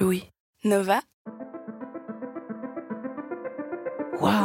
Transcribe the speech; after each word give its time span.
Louis. 0.00 0.24
Nova 0.64 1.00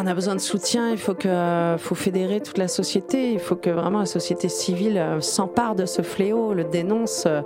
on 0.02 0.08
a 0.08 0.14
besoin 0.14 0.36
de 0.36 0.40
soutien, 0.40 0.92
il 0.92 0.98
faut, 0.98 1.14
que, 1.14 1.76
faut 1.78 1.96
fédérer 1.96 2.42
toute 2.42 2.58
la 2.58 2.68
société, 2.68 3.34
il 3.34 3.40
faut 3.40 3.56
que 3.56 3.70
vraiment 3.70 4.00
la 4.00 4.06
société 4.06 4.48
civile 4.50 4.98
euh, 4.98 5.22
s'empare 5.22 5.76
de 5.76 5.86
ce 5.86 6.02
fléau, 6.02 6.54
le 6.54 6.64
dénonce 6.64 7.26
euh, 7.26 7.42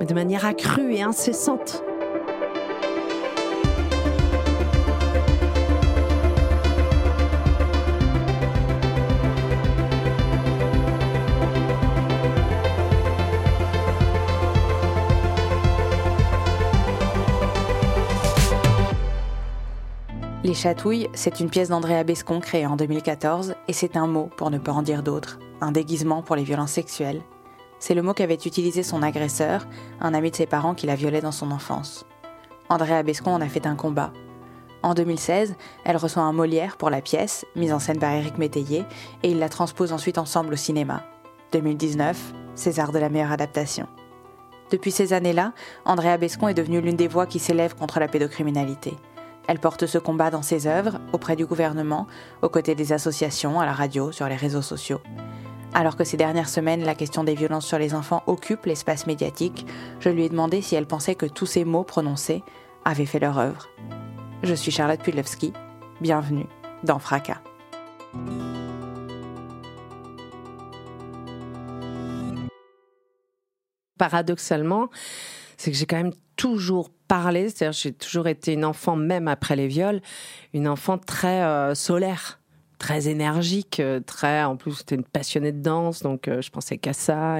de 0.00 0.14
manière 0.14 0.46
accrue 0.46 0.94
et 0.94 1.02
incessante. 1.02 1.82
Les 20.52 20.58
Chatouilles, 20.58 21.08
c'est 21.14 21.40
une 21.40 21.48
pièce 21.48 21.70
d'Andrea 21.70 22.04
Bescon 22.04 22.38
créée 22.38 22.66
en 22.66 22.76
2014 22.76 23.54
et 23.68 23.72
c'est 23.72 23.96
un 23.96 24.06
mot 24.06 24.28
pour 24.36 24.50
ne 24.50 24.58
pas 24.58 24.72
en 24.72 24.82
dire 24.82 25.02
d'autres, 25.02 25.38
un 25.62 25.72
déguisement 25.72 26.20
pour 26.20 26.36
les 26.36 26.44
violences 26.44 26.72
sexuelles. 26.72 27.22
C'est 27.78 27.94
le 27.94 28.02
mot 28.02 28.12
qu'avait 28.12 28.34
utilisé 28.34 28.82
son 28.82 29.02
agresseur, 29.02 29.66
un 29.98 30.12
ami 30.12 30.30
de 30.30 30.36
ses 30.36 30.44
parents 30.44 30.74
qui 30.74 30.86
la 30.86 30.94
violait 30.94 31.22
dans 31.22 31.32
son 31.32 31.52
enfance. 31.52 32.04
Andrea 32.68 33.02
Bescon 33.02 33.30
en 33.30 33.40
a 33.40 33.48
fait 33.48 33.66
un 33.66 33.76
combat. 33.76 34.12
En 34.82 34.92
2016, 34.92 35.54
elle 35.86 35.96
reçoit 35.96 36.22
un 36.22 36.34
Molière 36.34 36.76
pour 36.76 36.90
la 36.90 37.00
pièce, 37.00 37.46
mise 37.56 37.72
en 37.72 37.78
scène 37.78 37.98
par 37.98 38.12
Éric 38.12 38.36
Métayer, 38.36 38.84
et 39.22 39.30
ils 39.30 39.38
la 39.38 39.48
transposent 39.48 39.94
ensuite 39.94 40.18
ensemble 40.18 40.52
au 40.52 40.56
cinéma. 40.56 41.02
2019, 41.52 42.34
César 42.56 42.92
de 42.92 42.98
la 42.98 43.08
meilleure 43.08 43.32
adaptation. 43.32 43.86
Depuis 44.70 44.90
ces 44.90 45.14
années-là, 45.14 45.54
Andrea 45.86 46.18
Bescon 46.18 46.48
est 46.48 46.54
devenue 46.54 46.82
l'une 46.82 46.96
des 46.96 47.08
voix 47.08 47.24
qui 47.24 47.38
s'élèvent 47.38 47.74
contre 47.74 48.00
la 48.00 48.08
pédocriminalité. 48.08 48.98
Elle 49.48 49.58
porte 49.58 49.86
ce 49.86 49.98
combat 49.98 50.30
dans 50.30 50.42
ses 50.42 50.66
œuvres, 50.66 51.00
auprès 51.12 51.36
du 51.36 51.46
gouvernement, 51.46 52.06
aux 52.42 52.48
côtés 52.48 52.74
des 52.74 52.92
associations, 52.92 53.60
à 53.60 53.66
la 53.66 53.72
radio, 53.72 54.12
sur 54.12 54.28
les 54.28 54.36
réseaux 54.36 54.62
sociaux. 54.62 55.00
Alors 55.74 55.96
que 55.96 56.04
ces 56.04 56.16
dernières 56.16 56.48
semaines, 56.48 56.84
la 56.84 56.94
question 56.94 57.24
des 57.24 57.34
violences 57.34 57.66
sur 57.66 57.78
les 57.78 57.94
enfants 57.94 58.22
occupe 58.26 58.66
l'espace 58.66 59.06
médiatique, 59.06 59.66
je 60.00 60.10
lui 60.10 60.24
ai 60.24 60.28
demandé 60.28 60.62
si 60.62 60.74
elle 60.74 60.86
pensait 60.86 61.14
que 61.14 61.26
tous 61.26 61.46
ces 61.46 61.64
mots 61.64 61.82
prononcés 61.82 62.42
avaient 62.84 63.06
fait 63.06 63.18
leur 63.18 63.38
œuvre. 63.38 63.68
Je 64.42 64.54
suis 64.54 64.70
Charlotte 64.70 65.00
Pudlewski. 65.00 65.52
Bienvenue 66.00 66.46
dans 66.84 66.98
Fracas. 66.98 67.40
Paradoxalement, 73.98 74.88
c'est 75.56 75.70
que 75.70 75.76
j'ai 75.76 75.86
quand 75.86 75.96
même 75.96 76.12
toujours 76.36 76.90
parlé, 77.12 77.50
c'est-à-dire 77.50 77.78
j'ai 77.78 77.92
toujours 77.92 78.26
été 78.26 78.54
une 78.54 78.64
enfant, 78.64 78.96
même 78.96 79.28
après 79.28 79.54
les 79.54 79.68
viols, 79.68 80.00
une 80.54 80.66
enfant 80.66 80.96
très 80.96 81.42
euh, 81.42 81.74
solaire 81.74 82.38
très 82.78 83.06
énergique, 83.06 83.80
euh, 83.80 84.00
très 84.00 84.42
en 84.42 84.56
plus 84.56 84.76
c'était 84.76 84.94
une 84.94 85.04
passionnée 85.04 85.52
de 85.52 85.60
danse, 85.60 86.02
donc 86.02 86.26
euh, 86.26 86.40
je 86.40 86.50
pensais 86.50 86.78
qu'à 86.78 86.94
ça. 86.94 87.36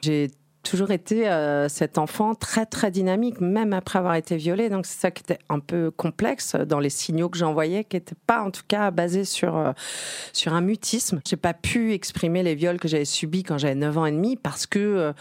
J'ai 0.00 0.30
toujours 0.62 0.90
été 0.90 1.28
euh, 1.28 1.68
cet 1.68 1.98
enfant 1.98 2.34
très 2.34 2.66
très 2.66 2.90
dynamique, 2.90 3.40
même 3.40 3.72
après 3.72 3.98
avoir 3.98 4.14
été 4.14 4.36
violée. 4.36 4.68
Donc 4.68 4.86
c'est 4.86 5.00
ça 5.00 5.10
qui 5.10 5.22
était 5.22 5.38
un 5.48 5.60
peu 5.60 5.90
complexe 5.90 6.56
dans 6.56 6.80
les 6.80 6.90
signaux 6.90 7.28
que 7.28 7.38
j'envoyais, 7.38 7.84
qui 7.84 7.96
n'étaient 7.96 8.16
pas 8.26 8.42
en 8.42 8.50
tout 8.50 8.62
cas 8.66 8.90
basés 8.90 9.24
sur 9.24 9.56
euh, 9.56 9.72
sur 10.32 10.54
un 10.54 10.60
mutisme. 10.60 11.20
J'ai 11.26 11.36
pas 11.36 11.54
pu 11.54 11.92
exprimer 11.92 12.42
les 12.42 12.54
viols 12.54 12.78
que 12.78 12.88
j'avais 12.88 13.04
subis 13.04 13.42
quand 13.42 13.58
j'avais 13.58 13.74
9 13.74 13.98
ans 13.98 14.06
et 14.06 14.12
demi 14.12 14.36
parce 14.36 14.66
que 14.66 14.78
euh, 14.78 15.12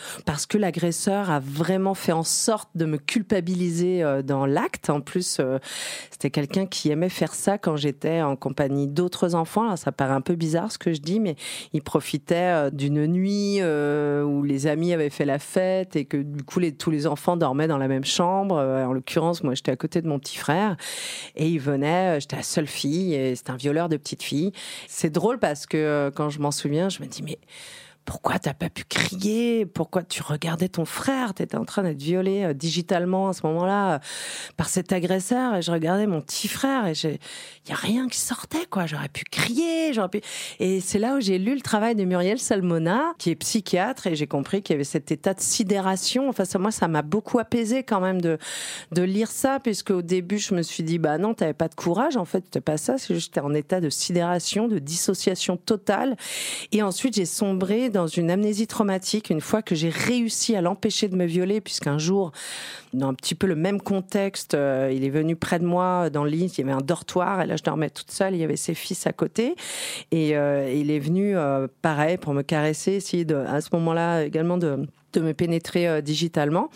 que 0.50 0.58
l'agresseur 0.58 1.30
a 1.30 1.40
vraiment 1.40 1.94
fait 1.94 2.14
en 2.14 2.24
sorte 2.24 2.70
de 2.76 2.86
me 2.86 2.98
culpabiliser 2.98 4.04
dans 4.24 4.46
l'acte. 4.46 4.90
En 4.90 5.02
plus, 5.02 5.42
c'était 6.10 6.30
quelqu'un 6.30 6.66
qui 6.66 6.90
aimait 6.90 7.10
faire 7.10 7.34
ça 7.34 7.58
quand 7.58 7.76
j'étais 7.76 8.22
en 8.22 8.38
compagnie 8.38 8.88
d'autres 8.88 9.36
enfants. 9.36 9.76
Ça 9.76 9.92
paraît 9.92 10.14
un 10.14 10.22
peu 10.22 10.36
bizarre 10.36 10.72
ce 10.72 10.78
que 10.78 10.94
je 10.94 11.02
dis, 11.02 11.20
mais 11.20 11.36
il 11.74 11.82
profitait 11.82 12.72
d'une 12.72 13.08
nuit 13.08 13.62
où 13.62 14.44
les 14.44 14.68
amis 14.68 14.94
avaient 14.94 15.10
fait 15.10 15.26
la 15.28 15.40
fête 15.40 15.96
et 15.96 16.06
que 16.06 16.18
du 16.18 16.44
coup 16.44 16.60
les, 16.60 16.74
tous 16.74 16.90
les 16.90 17.06
enfants 17.06 17.38
dormaient 17.38 17.68
dans 17.68 17.78
la 17.78 17.88
même 17.88 18.06
chambre. 18.06 18.58
Euh, 18.58 18.86
en 18.86 18.94
l'occurrence, 18.94 19.44
moi 19.44 19.54
j'étais 19.54 19.72
à 19.72 19.76
côté 19.76 20.02
de 20.02 20.08
mon 20.08 20.20
petit 20.20 20.38
frère 20.38 20.78
et 21.36 21.48
il 21.48 21.60
venait, 21.60 22.18
euh, 22.18 22.20
j'étais 22.20 22.38
la 22.38 22.44
seule 22.44 22.68
fille 22.68 23.14
et 23.14 23.36
c'était 23.36 23.52
un 23.52 23.58
violeur 23.58 23.90
de 23.90 23.98
petite 23.98 24.24
fille. 24.24 24.52
C'est 24.88 25.12
drôle 25.12 25.40
parce 25.40 25.66
que 25.68 25.78
euh, 25.78 26.12
quand 26.12 26.30
je 26.30 26.40
m'en 26.40 26.52
souviens, 26.52 26.90
je 26.90 27.02
me 27.02 27.08
dis 27.08 27.22
mais 27.22 27.38
pourquoi 28.08 28.40
t'as 28.40 28.54
pas 28.54 28.70
pu 28.70 28.86
crier? 28.86 29.66
Pourquoi 29.66 30.02
tu 30.02 30.24
regardais 30.24 30.70
ton 30.70 30.86
frère? 30.86 31.34
Tu 31.34 31.44
étais 31.44 31.58
en 31.58 31.66
train 31.66 31.84
d'être 31.84 32.02
violé 32.02 32.46
euh, 32.46 32.54
digitalement 32.54 33.28
à 33.28 33.34
ce 33.34 33.46
moment-là 33.46 33.96
euh, 33.96 34.00
par 34.56 34.70
cet 34.70 34.94
agresseur 34.94 35.56
et 35.56 35.62
je 35.62 35.70
regardais 35.72 36.08
mon 36.08 36.22
petit 36.22 36.48
frère 36.48 36.88
et 36.88 36.94
il 36.94 37.70
y 37.70 37.74
a 37.74 37.76
rien 37.76 38.08
qui 38.08 38.18
sortait 38.18 38.66
quoi. 38.70 38.86
J'aurais 38.86 39.10
pu 39.10 39.26
crier, 39.26 39.92
j'aurais 39.92 40.08
pu. 40.08 40.22
Et 40.60 40.80
c'est 40.80 41.00
là 41.00 41.18
où 41.18 41.20
j'ai 41.20 41.38
lu 41.38 41.54
le 41.54 41.60
travail 41.60 41.96
de 41.96 42.06
Muriel 42.06 42.40
Salmona, 42.40 43.14
qui 43.18 43.30
est 43.30 43.36
psychiatre, 43.36 44.08
et 44.08 44.16
j'ai 44.16 44.26
compris 44.26 44.62
qu'il 44.62 44.76
y 44.76 44.78
avait 44.78 44.86
cet 44.86 45.12
état 45.12 45.34
de 45.34 45.42
sidération. 45.42 46.30
Enfin, 46.30 46.46
ça, 46.46 46.60
moi, 46.60 46.72
ça 46.72 46.88
m'a 46.88 47.02
beaucoup 47.02 47.40
apaisé 47.40 47.84
quand 47.84 48.00
même 48.00 48.22
de 48.22 48.38
de 48.94 49.02
lire 49.02 49.30
ça, 49.30 49.60
puisque 49.62 49.92
au 49.92 50.02
début, 50.02 50.38
je 50.38 50.56
me 50.56 50.62
suis 50.62 50.84
dit 50.84 50.98
bah 50.98 51.18
non, 51.18 51.34
t'avais 51.34 51.54
pas 51.54 51.68
de 51.68 51.76
courage. 51.76 52.16
En 52.16 52.26
fait, 52.26 52.46
c'était 52.46 52.62
pas 52.62 52.78
ça. 52.78 52.96
J'étais 53.10 53.42
en 53.42 53.54
état 53.54 53.82
de 53.82 53.90
sidération, 53.90 54.70
de 54.70 54.80
dissociation 54.80 55.58
totale. 55.58 56.16
Et 56.72 56.82
ensuite, 56.82 57.16
j'ai 57.16 57.26
sombré 57.26 57.90
dans 57.90 57.97
une 58.06 58.30
amnésie 58.30 58.68
traumatique 58.68 59.32
une 59.32 59.42
fois 59.42 59.62
que 59.64 59.74
j'ai 59.74 59.90
réussi 59.90 60.56
à 60.56 60.62
l'empêcher 60.62 61.08
de 61.08 61.16
me 61.16 61.26
violer, 61.26 61.62
puisqu'un 61.62 61.98
jour, 61.98 62.32
dans 62.94 63.10
un 63.10 63.14
petit 63.14 63.34
peu 63.34 63.48
le 63.48 63.56
même 63.56 63.82
contexte, 63.82 64.54
euh, 64.54 64.92
il 64.94 65.04
est 65.04 65.10
venu 65.10 65.36
près 65.36 65.58
de 65.58 65.66
moi 65.66 66.10
dans 66.12 66.24
le 66.24 66.30
il 66.30 66.60
y 66.60 66.62
avait 66.62 66.72
un 66.72 66.82
dortoir, 66.82 67.42
et 67.42 67.48
là 67.48 67.56
je 67.56 67.64
dormais 67.64 67.90
toute 67.90 68.12
seule, 68.12 68.36
il 68.36 68.40
y 68.40 68.44
avait 68.44 68.58
ses 68.58 68.76
fils 68.76 69.08
à 69.08 69.14
côté, 69.14 69.56
et 70.12 70.38
euh, 70.38 70.72
il 70.72 70.92
est 70.92 71.00
venu, 71.00 71.36
euh, 71.36 71.68
pareil, 71.82 72.18
pour 72.18 72.34
me 72.34 72.44
caresser, 72.44 72.94
essayer 72.94 73.26
de, 73.26 73.36
à 73.36 73.62
ce 73.62 73.70
moment-là 73.74 74.24
également 74.24 74.58
de, 74.58 74.86
de 75.14 75.22
me 75.22 75.34
pénétrer 75.34 76.02
digitalement. 76.04 76.70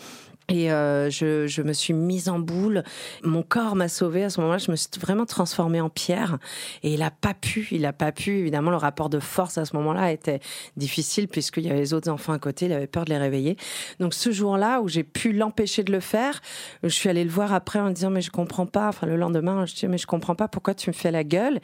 Et 0.48 0.72
euh, 0.72 1.08
je, 1.08 1.46
je, 1.46 1.62
me 1.62 1.72
suis 1.72 1.94
mise 1.94 2.28
en 2.28 2.38
boule. 2.38 2.82
Mon 3.22 3.42
corps 3.42 3.76
m'a 3.76 3.88
sauvée 3.88 4.24
à 4.24 4.30
ce 4.30 4.40
moment-là. 4.40 4.58
Je 4.58 4.70
me 4.70 4.76
suis 4.76 4.88
vraiment 5.00 5.26
transformée 5.26 5.80
en 5.80 5.88
pierre. 5.88 6.38
Et 6.82 6.92
il 6.94 7.02
a 7.02 7.10
pas 7.10 7.34
pu, 7.34 7.68
il 7.70 7.86
a 7.86 7.92
pas 7.92 8.12
pu. 8.12 8.38
Évidemment, 8.38 8.70
le 8.70 8.76
rapport 8.76 9.08
de 9.08 9.20
force 9.20 9.58
à 9.58 9.64
ce 9.64 9.76
moment-là 9.76 10.12
était 10.12 10.40
difficile 10.76 11.28
puisqu'il 11.28 11.64
y 11.64 11.70
avait 11.70 11.78
les 11.78 11.94
autres 11.94 12.10
enfants 12.10 12.32
à 12.32 12.38
côté. 12.38 12.66
Il 12.66 12.72
avait 12.72 12.86
peur 12.86 13.04
de 13.04 13.10
les 13.10 13.18
réveiller. 13.18 13.56
Donc 14.00 14.14
ce 14.14 14.30
jour-là 14.32 14.80
où 14.80 14.88
j'ai 14.88 15.04
pu 15.04 15.32
l'empêcher 15.32 15.84
de 15.84 15.92
le 15.92 16.00
faire, 16.00 16.40
je 16.82 16.88
suis 16.88 17.08
allée 17.08 17.24
le 17.24 17.30
voir 17.30 17.52
après 17.54 17.78
en 17.78 17.90
disant 17.90 18.10
mais 18.10 18.20
je 18.20 18.30
comprends 18.30 18.66
pas. 18.66 18.88
Enfin 18.88 19.06
le 19.06 19.16
lendemain, 19.16 19.64
je 19.66 19.74
dis 19.74 19.86
mais 19.86 19.98
je 19.98 20.06
comprends 20.06 20.34
pas 20.34 20.48
pourquoi 20.48 20.74
tu 20.74 20.90
me 20.90 20.94
fais 20.94 21.10
la 21.10 21.24
gueule. 21.24 21.60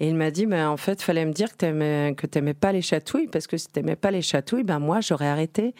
Et 0.00 0.08
il 0.08 0.14
m'a 0.14 0.30
dit 0.30 0.46
mais 0.46 0.62
en 0.62 0.76
fait 0.76 1.02
fallait 1.02 1.26
me 1.26 1.32
dire 1.32 1.52
que 1.52 1.56
t'aimais 1.56 2.14
que 2.16 2.26
t'aimais 2.26 2.54
pas 2.54 2.72
les 2.72 2.82
chatouilles 2.82 3.28
parce 3.28 3.46
que 3.46 3.56
si 3.56 3.68
t'aimais 3.68 3.96
pas 3.96 4.10
les 4.10 4.22
chatouilles, 4.22 4.64
ben 4.64 4.78
moi 4.78 5.00
j'aurais 5.00 5.28
arrêté. 5.28 5.74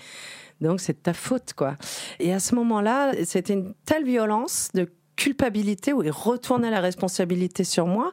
Donc 0.61 0.81
c'est 0.81 1.03
ta 1.03 1.15
faute, 1.15 1.55
quoi. 1.55 1.77
Et 2.21 2.33
à 2.33 2.41
ce 2.41 2.55
moment-là, 2.55 3.13
c'était 3.25 3.55
une 3.55 3.75
telle 3.85 4.05
violence 4.05 4.69
de 4.75 4.89
culpabilité 5.17 5.93
où 5.93 6.03
il 6.03 6.11
retournait 6.11 6.71
la 6.71 6.81
responsabilité 6.81 7.65
sur 7.65 7.87
moi 7.87 8.13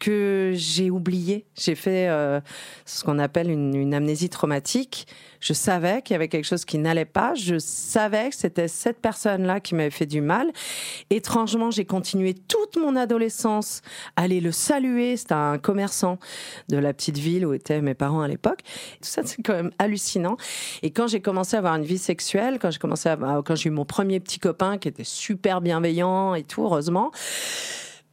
que 0.00 0.52
j'ai 0.54 0.90
oublié. 0.90 1.46
J'ai 1.54 1.74
fait 1.74 2.08
euh, 2.08 2.40
ce 2.84 3.04
qu'on 3.04 3.18
appelle 3.18 3.50
une, 3.50 3.74
une, 3.74 3.94
amnésie 3.94 4.28
traumatique. 4.28 5.06
Je 5.46 5.52
savais 5.52 6.02
qu'il 6.02 6.14
y 6.14 6.16
avait 6.16 6.26
quelque 6.26 6.44
chose 6.44 6.64
qui 6.64 6.76
n'allait 6.76 7.04
pas. 7.04 7.34
Je 7.34 7.60
savais 7.60 8.30
que 8.30 8.34
c'était 8.34 8.66
cette 8.66 9.00
personne-là 9.00 9.60
qui 9.60 9.76
m'avait 9.76 9.90
fait 9.90 10.04
du 10.04 10.20
mal. 10.20 10.50
Étrangement, 11.08 11.70
j'ai 11.70 11.84
continué 11.84 12.34
toute 12.34 12.76
mon 12.76 12.96
adolescence 12.96 13.80
à 14.16 14.22
aller 14.22 14.40
le 14.40 14.50
saluer. 14.50 15.16
C'était 15.16 15.34
un 15.34 15.58
commerçant 15.58 16.18
de 16.68 16.76
la 16.78 16.92
petite 16.92 17.18
ville 17.18 17.46
où 17.46 17.52
étaient 17.52 17.80
mes 17.80 17.94
parents 17.94 18.22
à 18.22 18.26
l'époque. 18.26 18.58
Tout 19.00 19.08
ça, 19.08 19.22
c'est 19.24 19.40
quand 19.40 19.54
même 19.54 19.70
hallucinant. 19.78 20.36
Et 20.82 20.90
quand 20.90 21.06
j'ai 21.06 21.20
commencé 21.20 21.54
à 21.54 21.60
avoir 21.60 21.76
une 21.76 21.84
vie 21.84 21.98
sexuelle, 21.98 22.58
quand 22.60 22.72
j'ai 22.72 22.80
commencé 22.80 23.08
à, 23.08 23.16
quand 23.44 23.54
j'ai 23.54 23.68
eu 23.68 23.72
mon 23.72 23.84
premier 23.84 24.18
petit 24.18 24.40
copain 24.40 24.78
qui 24.78 24.88
était 24.88 25.04
super 25.04 25.60
bienveillant 25.60 26.34
et 26.34 26.42
tout, 26.42 26.64
heureusement 26.64 27.12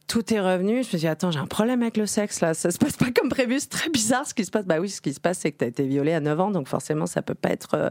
tout 0.06 0.32
est 0.32 0.40
revenu. 0.40 0.74
Je 0.74 0.78
me 0.78 0.82
suis 0.82 0.98
dit, 0.98 1.06
attends, 1.06 1.30
j'ai 1.30 1.38
un 1.38 1.46
problème 1.46 1.82
avec 1.82 1.96
le 1.96 2.06
sexe, 2.06 2.40
là. 2.40 2.54
Ça 2.54 2.70
se 2.70 2.78
passe 2.78 2.96
pas 2.96 3.10
comme 3.10 3.28
prévu. 3.28 3.58
C'est 3.60 3.70
très 3.70 3.90
bizarre 3.90 4.26
ce 4.26 4.34
qui 4.34 4.44
se 4.44 4.50
passe. 4.50 4.64
Bah 4.64 4.78
oui, 4.80 4.88
ce 4.88 5.00
qui 5.00 5.12
se 5.12 5.20
passe, 5.20 5.38
c'est 5.38 5.52
que 5.52 5.58
tu 5.58 5.64
as 5.64 5.68
été 5.68 5.86
violée 5.86 6.12
à 6.12 6.20
9 6.20 6.40
ans, 6.40 6.50
donc 6.50 6.68
forcément, 6.68 7.06
ça 7.06 7.22
peut 7.22 7.34
pas 7.34 7.50
être 7.50 7.74
euh, 7.74 7.90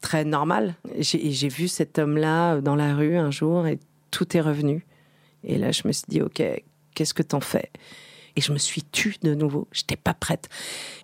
très 0.00 0.24
normal. 0.24 0.74
J'ai 0.98 1.48
vu 1.48 1.68
cet 1.68 1.98
homme-là 1.98 2.60
dans 2.60 2.76
la 2.76 2.94
rue 2.94 3.16
un 3.16 3.30
jour 3.30 3.66
et 3.66 3.78
tout 4.10 4.36
est 4.36 4.40
revenu. 4.40 4.86
Et 5.42 5.58
là, 5.58 5.72
je 5.72 5.82
me 5.86 5.92
suis 5.92 6.06
dit, 6.08 6.22
OK, 6.22 6.42
qu'est-ce 6.94 7.14
que 7.14 7.22
t'en 7.22 7.40
fais? 7.40 7.70
Et 8.36 8.40
je 8.40 8.52
me 8.52 8.58
suis 8.58 8.82
tue 8.82 9.16
de 9.22 9.34
nouveau. 9.34 9.68
J'étais 9.70 9.96
pas 9.96 10.14
prête. 10.14 10.48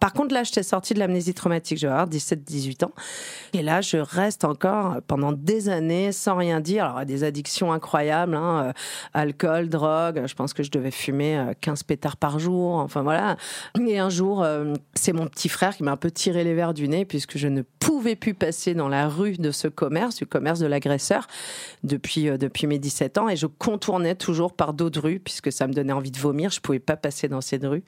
Par 0.00 0.12
contre, 0.12 0.34
là, 0.34 0.42
j'étais 0.42 0.62
sortie 0.62 0.94
de 0.94 0.98
l'amnésie 0.98 1.34
traumatique. 1.34 1.78
Je 1.78 1.86
vais 1.86 1.92
avoir 1.92 2.08
17-18 2.08 2.84
ans. 2.84 2.92
Et 3.52 3.62
là, 3.62 3.80
je 3.80 3.98
reste 3.98 4.44
encore 4.44 5.00
pendant 5.06 5.32
des 5.32 5.68
années 5.68 6.12
sans 6.12 6.36
rien 6.36 6.60
dire. 6.60 6.86
Alors, 6.86 7.06
des 7.06 7.22
addictions 7.22 7.72
incroyables, 7.72 8.34
hein, 8.34 8.66
euh, 8.66 8.72
alcool, 9.14 9.68
drogue. 9.68 10.22
Je 10.26 10.34
pense 10.34 10.52
que 10.52 10.62
je 10.62 10.70
devais 10.70 10.90
fumer 10.90 11.52
15 11.60 11.80
euh, 11.80 11.84
pétards 11.86 12.16
par 12.16 12.38
jour. 12.40 12.74
Enfin, 12.74 13.02
voilà. 13.02 13.36
Et 13.86 13.98
un 13.98 14.10
jour, 14.10 14.42
euh, 14.42 14.74
c'est 14.94 15.12
mon 15.12 15.26
petit 15.26 15.48
frère 15.48 15.76
qui 15.76 15.84
m'a 15.84 15.92
un 15.92 15.96
peu 15.96 16.10
tiré 16.10 16.42
les 16.42 16.54
verres 16.54 16.74
du 16.74 16.88
nez 16.88 17.04
puisque 17.04 17.38
je 17.38 17.46
ne 17.46 17.62
pouvais 17.62 18.16
plus 18.16 18.34
passer 18.34 18.74
dans 18.74 18.88
la 18.88 19.08
rue 19.08 19.36
de 19.36 19.52
ce 19.52 19.68
commerce, 19.68 20.16
du 20.16 20.26
commerce 20.26 20.58
de 20.58 20.66
l'agresseur, 20.66 21.28
depuis, 21.84 22.24
depuis 22.24 22.66
mes 22.66 22.80
17 22.80 23.18
ans. 23.18 23.28
Et 23.28 23.36
je 23.36 23.46
contournais 23.46 24.16
toujours 24.16 24.52
par 24.52 24.74
d'autres 24.74 25.00
rues 25.00 25.20
puisque 25.20 25.52
ça 25.52 25.68
me 25.68 25.72
donnait 25.72 25.92
envie 25.92 26.10
de 26.10 26.18
vomir. 26.18 26.50
Je 26.50 26.60
pouvais 26.60 26.80
pas 26.80 26.96
passer 26.96 27.19
dans 27.28 27.40
cette 27.40 27.64
rue. 27.64 27.82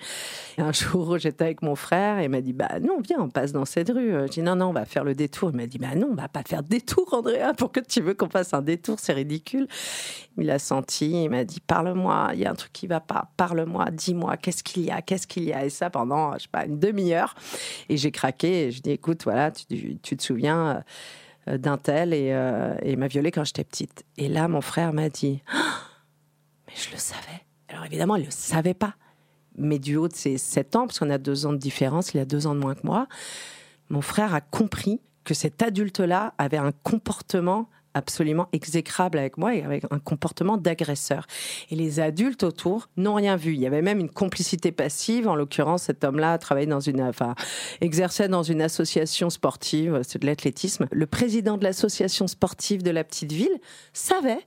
un 0.58 0.72
jour, 0.72 1.18
j'étais 1.18 1.44
avec 1.44 1.62
mon 1.62 1.74
frère 1.74 2.18
et 2.18 2.24
il 2.24 2.30
m'a 2.30 2.40
dit 2.40 2.52
Bah 2.52 2.80
non, 2.80 3.00
viens, 3.00 3.20
on 3.20 3.28
passe 3.28 3.52
dans 3.52 3.64
cette 3.64 3.90
rue. 3.90 4.12
J'ai 4.26 4.40
dit 4.40 4.42
Non, 4.42 4.56
non, 4.56 4.66
on 4.66 4.72
va 4.72 4.84
faire 4.84 5.04
le 5.04 5.14
détour. 5.14 5.50
Il 5.50 5.56
m'a 5.56 5.66
dit 5.66 5.78
Bah 5.78 5.94
non, 5.94 6.08
on 6.10 6.14
va 6.14 6.28
pas 6.28 6.42
faire 6.42 6.62
détour, 6.62 7.08
Andrea. 7.12 7.52
Pourquoi 7.56 7.82
tu 7.82 8.00
veux 8.00 8.14
qu'on 8.14 8.28
fasse 8.28 8.54
un 8.54 8.62
détour 8.62 8.98
C'est 8.98 9.12
ridicule. 9.12 9.66
Il 10.38 10.50
a 10.50 10.58
senti, 10.58 11.24
il 11.24 11.30
m'a 11.30 11.44
dit 11.44 11.60
Parle-moi, 11.60 12.30
il 12.34 12.40
y 12.40 12.46
a 12.46 12.50
un 12.50 12.54
truc 12.54 12.72
qui 12.72 12.86
va 12.86 13.00
pas. 13.00 13.30
Parle-moi, 13.36 13.90
dis-moi, 13.90 14.36
qu'est-ce 14.36 14.62
qu'il 14.62 14.84
y 14.84 14.90
a 14.90 15.02
Qu'est-ce 15.02 15.26
qu'il 15.26 15.44
y 15.44 15.52
a 15.52 15.64
Et 15.64 15.70
ça 15.70 15.90
pendant, 15.90 16.34
je 16.34 16.42
sais 16.42 16.48
pas, 16.50 16.64
une 16.64 16.78
demi-heure. 16.78 17.34
Et 17.88 17.96
j'ai 17.96 18.10
craqué 18.10 18.66
et 18.66 18.70
je 18.70 18.80
dis 18.80 18.90
Écoute, 18.90 19.24
voilà, 19.24 19.50
tu, 19.50 19.98
te 19.98 20.22
souviens 20.22 20.82
euh, 21.48 21.58
d'un 21.58 21.78
tel 21.78 22.14
et, 22.14 22.32
euh, 22.32 22.74
et 22.82 22.96
m'a 22.96 23.08
violée 23.08 23.30
quand 23.30 23.44
j'étais 23.44 23.64
petite. 23.64 24.04
Et 24.16 24.28
là, 24.28 24.48
mon 24.48 24.60
frère 24.60 24.92
m'a 24.92 25.08
dit 25.08 25.42
Mais 26.66 26.74
je 26.74 26.90
le 26.90 26.98
savais. 26.98 27.44
Alors 27.68 27.84
évidemment, 27.84 28.16
il 28.16 28.20
ne 28.20 28.26
le 28.26 28.32
savait 28.32 28.74
pas 28.74 28.94
mais 29.56 29.78
du 29.78 29.96
haut 29.96 30.08
de 30.08 30.14
ses 30.14 30.38
7 30.38 30.76
ans, 30.76 30.86
parce 30.86 30.98
qu'on 30.98 31.10
a 31.10 31.18
deux 31.18 31.46
ans 31.46 31.52
de 31.52 31.58
différence, 31.58 32.14
il 32.14 32.20
a 32.20 32.24
deux 32.24 32.46
ans 32.46 32.54
de 32.54 32.60
moins 32.60 32.74
que 32.74 32.84
moi, 32.84 33.06
mon 33.90 34.00
frère 34.00 34.34
a 34.34 34.40
compris 34.40 35.00
que 35.24 35.34
cet 35.34 35.62
adulte-là 35.62 36.34
avait 36.38 36.56
un 36.56 36.72
comportement 36.82 37.68
absolument 37.94 38.48
exécrable 38.52 39.18
avec 39.18 39.36
moi 39.36 39.54
et 39.54 39.62
avec 39.62 39.84
un 39.90 39.98
comportement 39.98 40.56
d'agresseur. 40.56 41.26
Et 41.70 41.76
les 41.76 42.00
adultes 42.00 42.42
autour 42.42 42.88
n'ont 42.96 43.14
rien 43.14 43.36
vu. 43.36 43.54
Il 43.54 43.60
y 43.60 43.66
avait 43.66 43.82
même 43.82 44.00
une 44.00 44.10
complicité 44.10 44.72
passive. 44.72 45.28
En 45.28 45.34
l'occurrence, 45.34 45.84
cet 45.84 46.04
homme-là 46.04 46.38
travaillait 46.38 46.70
dans 46.70 46.80
une, 46.80 47.10
exerçait 47.80 48.28
dans 48.28 48.42
une 48.42 48.62
association 48.62 49.30
sportive, 49.30 50.00
c'est 50.02 50.20
de 50.20 50.26
l'athlétisme. 50.26 50.86
Le 50.90 51.06
président 51.06 51.58
de 51.58 51.64
l'association 51.64 52.26
sportive 52.26 52.82
de 52.82 52.90
la 52.90 53.04
petite 53.04 53.32
ville 53.32 53.60
savait 53.92 54.44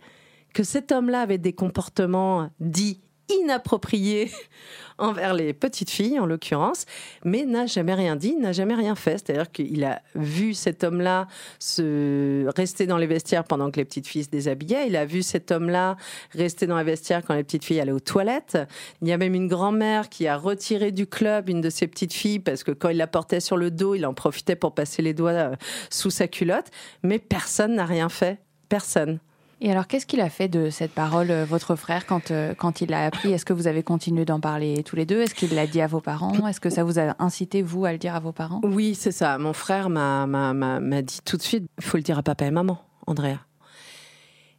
que 0.53 0.63
cet 0.63 0.91
homme-là 0.91 1.21
avait 1.21 1.37
des 1.37 1.53
comportements 1.53 2.49
dits 2.59 3.01
inappropriés 3.29 4.31
envers 4.97 5.33
les 5.33 5.53
petites 5.53 5.89
filles, 5.89 6.19
en 6.19 6.25
l'occurrence, 6.25 6.85
mais 7.23 7.45
n'a 7.45 7.65
jamais 7.65 7.93
rien 7.93 8.15
dit, 8.15 8.35
n'a 8.35 8.53
jamais 8.53 8.75
rien 8.75 8.95
fait. 8.95 9.17
C'est-à-dire 9.17 9.51
qu'il 9.51 9.83
a 9.83 10.01
vu 10.15 10.53
cet 10.53 10.83
homme-là 10.83 11.27
se 11.59 12.47
rester 12.55 12.87
dans 12.87 12.97
les 12.97 13.07
vestiaires 13.07 13.43
pendant 13.43 13.71
que 13.71 13.77
les 13.77 13.85
petites 13.85 14.07
filles 14.07 14.23
se 14.23 14.29
déshabillaient. 14.29 14.87
Il 14.87 14.95
a 14.95 15.05
vu 15.05 15.21
cet 15.21 15.51
homme-là 15.51 15.97
rester 16.31 16.65
dans 16.65 16.77
les 16.77 16.83
vestiaires 16.83 17.23
quand 17.25 17.33
les 17.33 17.43
petites 17.43 17.65
filles 17.65 17.81
allaient 17.81 17.91
aux 17.91 17.99
toilettes. 17.99 18.57
Il 19.01 19.07
y 19.07 19.11
a 19.11 19.17
même 19.17 19.35
une 19.35 19.47
grand-mère 19.47 20.09
qui 20.09 20.27
a 20.27 20.37
retiré 20.37 20.91
du 20.91 21.07
club 21.07 21.49
une 21.49 21.61
de 21.61 21.69
ses 21.69 21.87
petites 21.87 22.13
filles 22.13 22.39
parce 22.39 22.63
que 22.63 22.71
quand 22.71 22.89
il 22.89 22.97
la 22.97 23.07
portait 23.07 23.41
sur 23.41 23.57
le 23.57 23.71
dos, 23.71 23.95
il 23.95 24.05
en 24.05 24.13
profitait 24.13 24.55
pour 24.55 24.73
passer 24.73 25.01
les 25.01 25.13
doigts 25.13 25.31
euh, 25.31 25.55
sous 25.89 26.09
sa 26.09 26.27
culotte. 26.27 26.67
Mais 27.03 27.19
personne 27.19 27.75
n'a 27.75 27.85
rien 27.85 28.09
fait. 28.09 28.39
Personne. 28.69 29.19
Et 29.61 29.71
alors, 29.71 29.87
qu'est-ce 29.87 30.05
qu'il 30.05 30.19
a 30.19 30.29
fait 30.29 30.47
de 30.49 30.69
cette 30.69 30.91
parole, 30.91 31.31
euh, 31.31 31.45
votre 31.45 31.75
frère, 31.75 32.05
quand, 32.05 32.31
euh, 32.31 32.53
quand 32.53 32.81
il 32.81 32.89
l'a 32.89 33.05
appris? 33.05 33.31
Est-ce 33.31 33.45
que 33.45 33.53
vous 33.53 33.67
avez 33.67 33.83
continué 33.83 34.25
d'en 34.25 34.39
parler 34.39 34.83
tous 34.83 34.97
les 34.97 35.05
deux? 35.05 35.21
Est-ce 35.21 35.33
qu'il 35.33 35.55
l'a 35.55 35.65
dit 35.65 35.79
à 35.81 35.87
vos 35.87 36.01
parents? 36.01 36.47
Est-ce 36.47 36.59
que 36.59 36.69
ça 36.69 36.83
vous 36.83 36.99
a 36.99 37.15
incité, 37.19 37.61
vous, 37.61 37.85
à 37.85 37.93
le 37.93 37.97
dire 37.97 38.15
à 38.15 38.19
vos 38.19 38.33
parents? 38.33 38.59
Oui, 38.63 38.95
c'est 38.95 39.13
ça. 39.13 39.37
Mon 39.37 39.53
frère 39.53 39.89
m'a 39.89 41.01
dit 41.01 41.19
tout 41.23 41.37
de 41.37 41.41
suite, 41.41 41.69
il 41.77 41.83
faut 41.83 41.97
le 41.97 42.03
dire 42.03 42.17
à 42.17 42.23
papa 42.23 42.45
et 42.45 42.51
maman, 42.51 42.79
Andrea. 43.07 43.37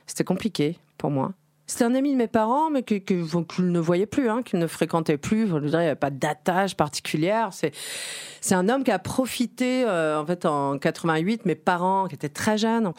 C'était 0.06 0.24
compliqué 0.24 0.78
pour 0.96 1.10
moi. 1.10 1.32
C'était 1.68 1.82
un 1.82 1.96
ami 1.96 2.12
de 2.12 2.16
mes 2.16 2.28
parents, 2.28 2.70
mais 2.70 2.84
qu'ils 2.84 3.26
ne 3.58 3.78
voyaient 3.80 4.06
plus, 4.06 4.30
hein, 4.30 4.42
qu'ils 4.44 4.60
ne 4.60 4.68
fréquentaient 4.68 5.16
plus. 5.16 5.48
Je 5.48 5.56
il 5.56 5.66
n'y 5.66 5.74
avait 5.74 5.96
pas 5.96 6.10
d'attache 6.10 6.76
particulière. 6.76 7.50
C'est, 7.52 7.72
un 8.54 8.68
homme 8.68 8.84
qui 8.84 8.92
a 8.92 9.00
profité, 9.00 9.84
euh, 9.84 10.20
en 10.20 10.24
fait, 10.24 10.46
en 10.46 10.78
88, 10.78 11.44
mes 11.44 11.56
parents, 11.56 12.06
qui 12.06 12.14
étaient 12.14 12.28
très 12.28 12.56
jeunes, 12.56 12.92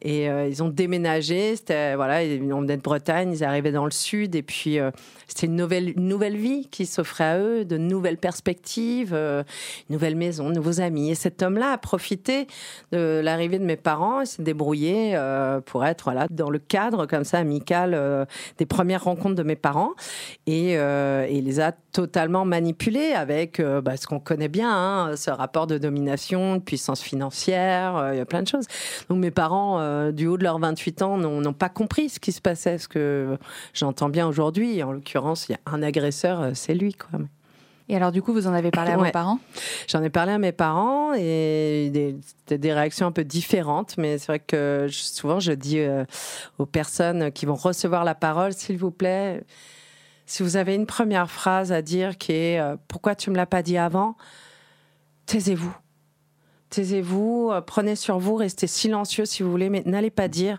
et 0.00 0.30
euh, 0.30 0.48
ils 0.48 0.62
ont 0.62 0.70
déménagé. 0.70 1.54
C'était, 1.56 1.94
voilà, 1.94 2.24
ils 2.24 2.40
venaient 2.40 2.78
de 2.78 2.82
Bretagne, 2.82 3.30
ils 3.30 3.44
arrivaient 3.44 3.72
dans 3.72 3.84
le 3.84 3.90
sud, 3.90 4.34
et 4.34 4.42
puis 4.42 4.78
euh, 4.78 4.90
c'était 5.28 5.46
une 5.46 5.56
nouvelle, 5.56 5.90
une 5.90 6.08
nouvelle 6.08 6.38
vie 6.38 6.68
qui 6.70 6.86
s'offrait 6.86 7.24
à 7.24 7.38
eux, 7.38 7.66
de 7.66 7.76
nouvelles 7.76 8.16
perspectives, 8.16 9.12
une 9.12 9.44
nouvelle 9.90 10.16
maison, 10.16 10.48
de 10.48 10.54
nouveaux 10.54 10.80
amis. 10.80 11.10
Et 11.10 11.14
cet 11.14 11.42
homme-là 11.42 11.72
a 11.72 11.78
profité 11.78 12.46
de 12.92 13.20
l'arrivée 13.22 13.58
de 13.58 13.64
mes 13.64 13.76
parents 13.76 14.22
et 14.22 14.26
s'est 14.26 14.42
débrouillé 14.42 15.18
pour 15.66 15.84
être, 15.84 16.04
voilà, 16.04 16.26
dans 16.30 16.48
le 16.48 16.58
cadre 16.58 17.04
comme 17.04 17.24
ça, 17.24 17.38
amical 17.38 17.94
des 18.58 18.66
premières 18.66 19.04
rencontres 19.04 19.34
de 19.34 19.42
mes 19.42 19.56
parents 19.56 19.92
et, 20.46 20.76
euh, 20.78 21.26
il 21.30 21.44
les 21.44 21.60
a 21.60 21.72
totalement 21.72 22.44
manipulés 22.44 23.12
avec 23.12 23.60
euh, 23.60 23.80
bah, 23.80 23.96
ce 23.96 24.06
qu'on 24.06 24.20
connaît 24.20 24.48
bien, 24.48 24.70
hein, 24.70 25.16
ce 25.16 25.30
rapport 25.30 25.66
de 25.66 25.78
domination, 25.78 26.56
de 26.56 26.60
puissance 26.60 27.02
financière, 27.02 28.10
il 28.12 28.18
y 28.18 28.20
a 28.20 28.26
plein 28.26 28.42
de 28.42 28.48
choses. 28.48 28.66
Donc 29.08 29.18
mes 29.18 29.30
parents, 29.30 30.10
du 30.10 30.26
haut 30.26 30.36
de 30.36 30.42
leurs 30.42 30.58
28 30.58 31.02
ans, 31.02 31.16
n'ont 31.18 31.52
pas 31.52 31.68
compris 31.68 32.08
ce 32.08 32.20
qui 32.20 32.32
se 32.32 32.40
passait, 32.40 32.78
ce 32.78 32.88
que 32.88 33.36
j'entends 33.72 34.08
bien 34.08 34.26
aujourd'hui. 34.26 34.82
En 34.82 34.92
l'occurrence, 34.92 35.48
il 35.48 35.52
y 35.52 35.54
a 35.54 35.60
un 35.66 35.82
agresseur, 35.82 36.50
c'est 36.54 36.74
lui. 36.74 36.94
Quoi. 36.94 37.20
Et 37.88 37.96
alors, 37.96 38.12
du 38.12 38.22
coup, 38.22 38.32
vous 38.32 38.46
en 38.46 38.54
avez 38.54 38.70
parlé 38.70 38.92
à 38.92 38.96
vos 38.96 39.10
parents? 39.10 39.38
J'en 39.88 40.02
ai 40.02 40.08
parlé 40.08 40.32
à 40.32 40.38
mes 40.38 40.52
parents 40.52 41.12
et 41.14 41.90
des, 41.92 42.16
des 42.56 42.72
réactions 42.72 43.06
un 43.06 43.12
peu 43.12 43.24
différentes, 43.24 43.98
mais 43.98 44.16
c'est 44.16 44.26
vrai 44.26 44.38
que 44.38 44.86
souvent 44.90 45.38
je 45.38 45.52
dis 45.52 45.80
euh, 45.80 46.04
aux 46.58 46.64
personnes 46.64 47.30
qui 47.30 47.44
vont 47.44 47.54
recevoir 47.54 48.04
la 48.04 48.14
parole, 48.14 48.54
s'il 48.54 48.78
vous 48.78 48.90
plaît, 48.90 49.44
si 50.24 50.42
vous 50.42 50.56
avez 50.56 50.74
une 50.74 50.86
première 50.86 51.30
phrase 51.30 51.72
à 51.72 51.82
dire 51.82 52.16
qui 52.16 52.32
est 52.32 52.58
euh, 52.58 52.76
Pourquoi 52.88 53.14
tu 53.14 53.30
me 53.30 53.36
l'as 53.36 53.46
pas 53.46 53.62
dit 53.62 53.76
avant? 53.76 54.16
Taisez-vous. 55.26 55.76
Taisez-vous, 56.70 57.50
euh, 57.52 57.60
prenez 57.60 57.96
sur 57.96 58.18
vous, 58.18 58.36
restez 58.36 58.66
silencieux 58.66 59.26
si 59.26 59.42
vous 59.42 59.50
voulez, 59.50 59.68
mais 59.68 59.82
n'allez 59.84 60.10
pas 60.10 60.28
dire 60.28 60.58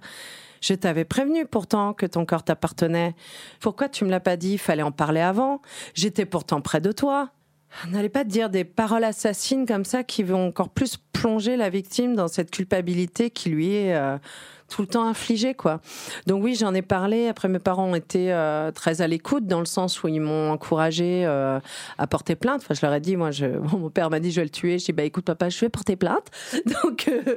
je 0.66 0.74
t'avais 0.74 1.06
prévenu 1.06 1.46
pourtant 1.46 1.94
que 1.94 2.08
ton 2.08 2.26
corps 2.26 2.44
t'appartenait. 2.44 3.14
Pourquoi 3.60 3.88
tu 3.88 4.04
me 4.04 4.10
l'as 4.10 4.20
pas 4.20 4.36
dit? 4.36 4.58
Fallait 4.58 4.82
en 4.82 4.92
parler 4.92 5.22
avant. 5.22 5.62
J'étais 5.94 6.26
pourtant 6.26 6.60
près 6.60 6.82
de 6.82 6.92
toi. 6.92 7.30
N'allez 7.90 8.10
pas 8.10 8.24
dire 8.24 8.50
des 8.50 8.64
paroles 8.64 9.04
assassines 9.04 9.66
comme 9.66 9.86
ça 9.86 10.04
qui 10.04 10.24
vont 10.24 10.48
encore 10.48 10.70
plus 10.70 10.98
plonger 11.14 11.58
la 11.58 11.70
victime 11.70 12.16
dans 12.16 12.28
cette 12.28 12.52
culpabilité 12.52 13.30
qui 13.30 13.50
lui 13.50 13.76
est 13.76 13.96
euh, 13.96 14.18
tout 14.70 14.82
le 14.82 14.88
temps 14.88 15.06
infligé 15.06 15.54
quoi. 15.54 15.80
Donc 16.28 16.44
oui, 16.44 16.56
j'en 16.56 16.74
ai 16.74 16.82
parlé. 16.82 17.28
Après, 17.28 17.48
mes 17.48 17.60
parents 17.60 17.86
ont 17.86 17.96
été 17.96 18.34
euh, 18.34 18.72
très 18.72 19.02
à 19.02 19.08
l'écoute 19.08 19.46
dans 19.46 19.60
le 19.60 19.66
sens 19.66 20.04
où 20.04 20.08
ils 20.08 20.20
m'ont 20.20 20.52
encouragé 20.52 21.24
euh, 21.26 21.60
à 21.98 22.08
porter 22.08 22.36
plainte. 22.36 22.62
Enfin, 22.64 22.74
je 22.74 22.86
leur 22.86 22.94
ai 22.94 23.00
dit, 23.00 23.16
moi, 23.16 23.32
je... 23.32 23.46
mon 23.78 23.90
père 23.90 24.10
m'a 24.10 24.20
dit, 24.20 24.32
je 24.32 24.38
vais 24.38 24.46
le 24.46 24.50
tuer. 24.50 24.80
Je 24.80 24.86
dis, 24.86 24.94
bah 24.94 25.04
écoute, 25.04 25.26
papa, 25.26 25.50
je 25.50 25.60
vais 25.60 25.70
porter 25.70 25.96
plainte. 25.96 26.30
Donc, 26.84 27.08
euh, 27.08 27.36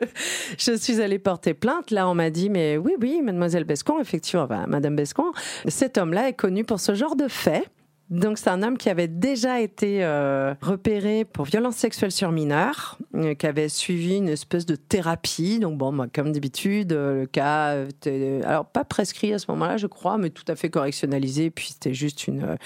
je 0.59 0.77
suis 0.77 1.01
allée 1.01 1.19
porter 1.19 1.55
plainte. 1.55 1.91
Là, 1.91 2.09
on 2.09 2.15
m'a 2.15 2.31
dit, 2.31 2.51
mais 2.51 2.77
oui, 2.77 2.95
oui, 3.01 3.21
mademoiselle 3.23 3.65
Bescon, 3.65 4.01
effectivement, 4.01 4.45
enfin, 4.45 4.67
madame 4.67 4.97
Bescon, 4.97 5.33
cet 5.67 5.99
homme-là 5.99 6.29
est 6.29 6.35
connu 6.35 6.65
pour 6.65 6.81
ce 6.81 6.95
genre 6.95 7.17
de 7.17 7.29
fait. 7.29 7.69
Donc 8.11 8.39
c'est 8.39 8.49
un 8.49 8.63
homme 8.63 8.79
qui 8.79 8.89
avait 8.89 9.09
déjà 9.09 9.61
été 9.61 10.03
euh, 10.03 10.55
repéré 10.63 11.27
pour 11.27 11.45
violence 11.45 11.77
sexuelle 11.77 12.11
sur 12.11 12.33
mineurs, 12.33 12.97
euh, 13.15 13.35
qui 13.35 13.47
avait 13.47 13.69
suivi 13.69 14.17
une 14.17 14.29
espèce 14.29 14.65
de 14.65 14.77
thérapie. 14.77 15.59
Donc 15.59 15.77
bon, 15.77 16.09
comme 16.15 16.33
d'habitude, 16.33 16.93
euh, 16.93 17.21
le 17.21 17.27
cas, 17.27 17.85
était, 17.85 18.41
alors 18.45 18.65
pas 18.65 18.85
prescrit 18.85 19.35
à 19.35 19.39
ce 19.39 19.51
moment-là, 19.51 19.77
je 19.77 19.87
crois, 19.87 20.17
mais 20.17 20.31
tout 20.31 20.45
à 20.49 20.57
fait 20.57 20.71
correctionnalisé. 20.71 21.51
Puis 21.51 21.69
c'était 21.73 21.93
juste 21.93 22.27
une 22.27 22.57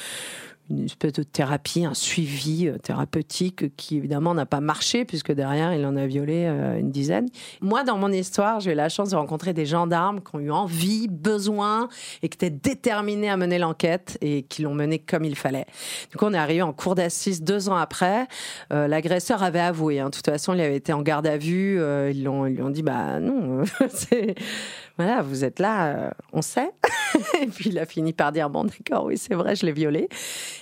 une 0.71 0.85
espèce 0.85 1.13
de 1.13 1.23
thérapie, 1.23 1.85
un 1.85 1.95
suivi 1.95 2.69
euh, 2.69 2.79
thérapeutique 2.79 3.77
qui 3.77 3.97
évidemment 3.97 4.35
n'a 4.35 4.47
pas 4.47 4.61
marché 4.61 5.05
puisque 5.05 5.33
derrière 5.33 5.75
il 5.75 5.85
en 5.85 5.97
a 5.97 6.07
violé 6.07 6.47
euh, 6.47 6.79
une 6.79 6.91
dizaine. 6.91 7.29
Moi, 7.61 7.85
dans 7.85 7.99
mon 7.99 8.11
histoire, 8.11 8.61
j'ai 8.61 8.73
eu 8.73 8.75
la 8.75 8.89
chance 8.89 9.11
de 9.11 9.17
rencontrer 9.17 9.53
des 9.53 9.67
gendarmes 9.67 10.21
qui 10.21 10.37
ont 10.37 10.41
eu 10.41 10.51
envie, 10.51 11.09
besoin 11.09 11.89
et 12.23 12.29
qui 12.29 12.37
étaient 12.37 12.51
déterminés 12.51 13.29
à 13.29 13.37
mener 13.37 13.59
l'enquête 13.59 14.19
et 14.21 14.43
qui 14.45 14.63
l'ont 14.63 14.75
menée 14.75 14.99
comme 14.99 15.25
il 15.25 15.37
fallait. 15.37 15.67
Du 16.11 16.17
coup, 16.17 16.25
on 16.27 16.33
est 16.33 16.39
arrivé 16.39 16.63
en 16.63 16.73
cour 16.73 16.95
d'assises 16.95 17.43
deux 17.43 17.69
ans 17.69 17.77
après. 17.77 18.27
Euh, 18.73 18.89
l'agresseur 18.89 19.43
avait 19.43 19.61
avoué. 19.61 20.01
Hein. 20.01 20.07
De 20.07 20.15
toute 20.15 20.27
façon, 20.27 20.55
il 20.55 20.61
avait 20.61 20.77
été 20.77 20.93
en 20.93 21.03
garde 21.03 21.27
à 21.27 21.37
vue. 21.37 21.79
ils, 22.11 22.17
ils 22.17 22.23
lui 22.23 22.63
ont 22.63 22.71
dit 22.71 22.83
bah 22.83 23.21
non, 23.21 23.63
voilà, 24.97 25.23
vous 25.23 25.45
êtes 25.45 25.59
là, 25.59 26.13
on 26.33 26.43
sait. 26.43 26.71
et 27.41 27.47
puis 27.47 27.71
il 27.71 27.79
a 27.79 27.87
fini 27.87 28.13
par 28.13 28.33
dire 28.33 28.51
bon 28.51 28.65
d'accord, 28.65 29.05
oui 29.05 29.19
c'est 29.19 29.35
vrai, 29.35 29.55
je 29.57 29.67
l'ai 29.67 29.73
violé. 29.73 30.09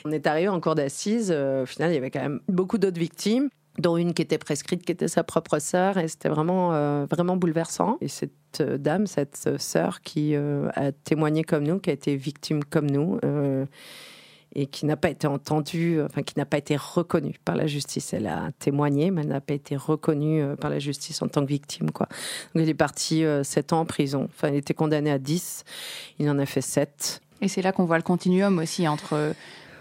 On 0.04 0.10
est 0.12 0.26
arrivé 0.26 0.48
en 0.48 0.60
cour 0.60 0.74
d'assises. 0.74 1.30
au 1.30 1.66
final, 1.66 1.90
il 1.90 1.94
y 1.94 1.98
avait 1.98 2.10
quand 2.10 2.22
même 2.22 2.40
beaucoup 2.48 2.78
d'autres 2.78 3.00
victimes 3.00 3.48
dont 3.78 3.96
une 3.96 4.12
qui 4.12 4.22
était 4.22 4.38
prescrite, 4.38 4.84
qui 4.84 4.92
était 4.92 5.08
sa 5.08 5.22
propre 5.22 5.58
sœur, 5.58 5.96
et 5.96 6.08
c'était 6.08 6.28
vraiment, 6.28 6.70
vraiment 7.06 7.36
bouleversant. 7.36 7.96
Et 8.00 8.08
cette 8.08 8.60
dame, 8.60 9.06
cette 9.06 9.58
sœur 9.58 10.02
qui 10.02 10.34
a 10.36 10.92
témoigné 11.04 11.44
comme 11.44 11.64
nous, 11.64 11.78
qui 11.78 11.88
a 11.88 11.92
été 11.92 12.16
victime 12.16 12.62
comme 12.64 12.90
nous, 12.90 13.18
et 14.54 14.66
qui 14.66 14.86
n'a 14.86 14.96
pas 14.96 15.10
été 15.10 15.26
entendue, 15.26 16.00
enfin 16.02 16.22
qui 16.22 16.34
n'a 16.36 16.44
pas 16.44 16.58
été 16.58 16.76
reconnue 16.76 17.36
par 17.44 17.56
la 17.56 17.66
justice. 17.66 18.12
Elle 18.12 18.26
a 18.26 18.50
témoigné, 18.58 19.10
mais 19.10 19.22
elle 19.22 19.28
n'a 19.28 19.40
pas 19.40 19.54
été 19.54 19.76
reconnue 19.76 20.42
euh, 20.42 20.56
par 20.56 20.70
la 20.70 20.78
justice 20.78 21.22
en 21.22 21.28
tant 21.28 21.42
que 21.42 21.48
victime. 21.48 21.90
Quoi. 21.90 22.08
Donc 22.54 22.64
il 22.64 22.68
est 22.68 22.74
parti 22.74 23.22
7 23.42 23.72
euh, 23.72 23.76
ans 23.76 23.80
en 23.80 23.86
prison. 23.86 24.24
Enfin, 24.24 24.48
il 24.48 24.56
était 24.56 24.74
condamné 24.74 25.10
à 25.10 25.18
10, 25.18 25.64
il 26.18 26.28
en 26.28 26.38
a 26.38 26.46
fait 26.46 26.62
7. 26.62 27.22
Et 27.42 27.48
c'est 27.48 27.62
là 27.62 27.72
qu'on 27.72 27.84
voit 27.84 27.96
le 27.96 28.02
continuum 28.02 28.58
aussi 28.58 28.86
entre 28.88 29.34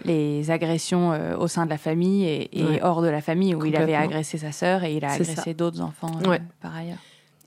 les 0.04 0.50
agressions 0.50 1.12
euh, 1.12 1.36
au 1.36 1.48
sein 1.48 1.64
de 1.64 1.70
la 1.70 1.78
famille 1.78 2.24
et, 2.24 2.80
hors 2.82 3.02
de 3.02 3.08
la 3.08 3.20
famille, 3.20 3.54
où 3.54 3.64
il 3.64 3.76
avait 3.76 3.94
agressé 3.94 4.38
sa 4.38 4.52
sœur 4.52 4.84
et 4.84 4.94
il 4.94 5.04
a 5.04 5.12
agressé 5.12 5.54
d'autres 5.54 5.80
enfants 5.80 6.12
par 6.60 6.76
ailleurs. 6.76 6.98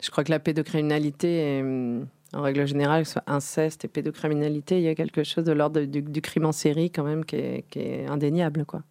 Je 0.01 0.11
crois 0.11 0.25
que 0.25 0.31
la 0.31 0.39
pédocriminalité 0.39 1.57
est 1.57 1.61
hum, 1.61 2.05
en 2.33 2.41
règle 2.41 2.65
générale, 2.65 3.03
que 3.03 3.07
ce 3.07 3.13
soit 3.13 3.23
inceste 3.27 3.85
et 3.85 3.87
pédocriminalité, 3.87 4.77
il 4.77 4.83
y 4.83 4.87
a 4.87 4.95
quelque 4.95 5.23
chose 5.23 5.43
de 5.43 5.51
l'ordre 5.51 5.81
du, 5.81 6.21
crime 6.21 6.45
en 6.45 6.51
série 6.51 6.91
quand 6.91 7.03
même 7.03 7.25
qui 7.25 7.35
est, 7.35 8.05
indéniable. 8.07 8.65
quoi. 8.65 8.81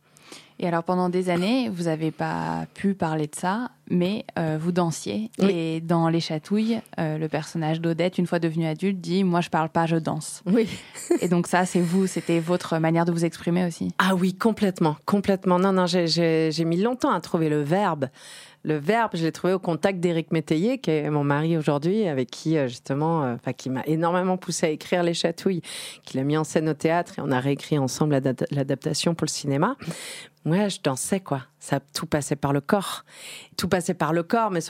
Et 0.59 0.67
alors 0.69 0.85
pendant 0.85 1.09
des 1.09 1.29
années, 1.29 1.69
vous 1.69 1.85
n'avez 1.85 2.11
pas 2.11 2.67
pu 2.75 2.95
parler 2.95 3.27
de 3.27 3.35
ça, 3.35 3.71
mais 3.91 4.25
euh, 4.39 4.59
vous 4.61 4.71
dansiez. 4.71 5.31
Et 5.41 5.81
dans 5.81 6.09
Les 6.09 6.21
Chatouilles, 6.21 6.81
euh, 7.01 7.19
le 7.19 7.29
personnage 7.29 7.81
d'Odette, 7.81 8.19
une 8.19 8.27
fois 8.27 8.39
devenu 8.39 8.67
adulte, 8.67 9.01
dit 9.01 9.25
Moi 9.25 9.41
je 9.41 9.51
parle 9.51 9.71
pas, 9.71 9.87
je 9.87 9.97
danse. 9.97 10.43
Oui. 10.47 10.69
et 11.21 11.29
donc 11.29 11.49
ça, 11.49 11.67
c'est 11.67 11.81
vous, 11.81 12.07
c'était 12.07 12.39
votre 12.39 12.79
manière 12.79 13.05
de 13.05 13.13
vous 13.13 13.25
exprimer 13.25 13.67
aussi? 13.67 13.93
Ah 13.99 14.15
oui, 14.15 14.35
complètement, 14.35 14.97
complètement. 15.05 15.59
Non, 15.59 15.73
non, 15.73 15.87
j'ai 15.87 16.65
mis 16.65 16.81
longtemps 16.81 17.13
à 17.13 17.21
trouver 17.21 17.49
le 17.49 17.63
verbe 17.63 18.09
le 18.65 18.77
verbe, 18.77 19.13
je 19.15 19.25
l'ai 19.25 19.33
trouvé 19.33 19.53
au 19.53 19.59
contact 19.59 19.99
d'Éric 20.01 20.31
Métayer, 20.31 20.79
qui 20.79 20.91
est 20.91 21.11
mon 21.11 21.25
mari 21.25 21.57
aujourd'hui, 21.57 22.07
avec 22.07 22.31
qui 22.31 22.57
euh, 22.57 22.69
justement, 22.69 23.25
euh, 23.25 23.35
enfin, 23.35 23.53
qui 23.53 23.71
m'a 23.71 23.83
énormément 23.87 24.37
poussé 24.37 24.67
à 24.67 24.69
écrire 24.71 25.03
Les 25.03 25.15
Chatouilles, 25.15 25.63
qu'il 26.05 26.21
a 26.21 26.25
mis 26.25 26.37
en 26.37 26.45
scène 26.45 26.69
au 26.69 26.75
théâtre 26.75 27.19
et 27.19 27.23
on 27.23 27.31
a 27.31 27.41
réécrit 27.41 27.79
ensemble 27.79 28.21
l'adaptation 28.51 29.15
pour 29.15 29.25
le 29.25 29.31
cinéma. 29.31 29.77
Moi, 30.45 30.69
je 30.69 30.79
dansais 30.83 31.21
quoi. 31.21 31.43
Ça 31.59 31.81
tout 31.81 32.07
passait 32.07 32.37
par 32.37 32.53
le 32.53 32.61
corps, 32.61 33.05
tout 33.57 33.69
passait 33.69 33.95
par 33.95 34.13
le 34.13 34.23
corps, 34.23 34.51
mais 34.51 34.61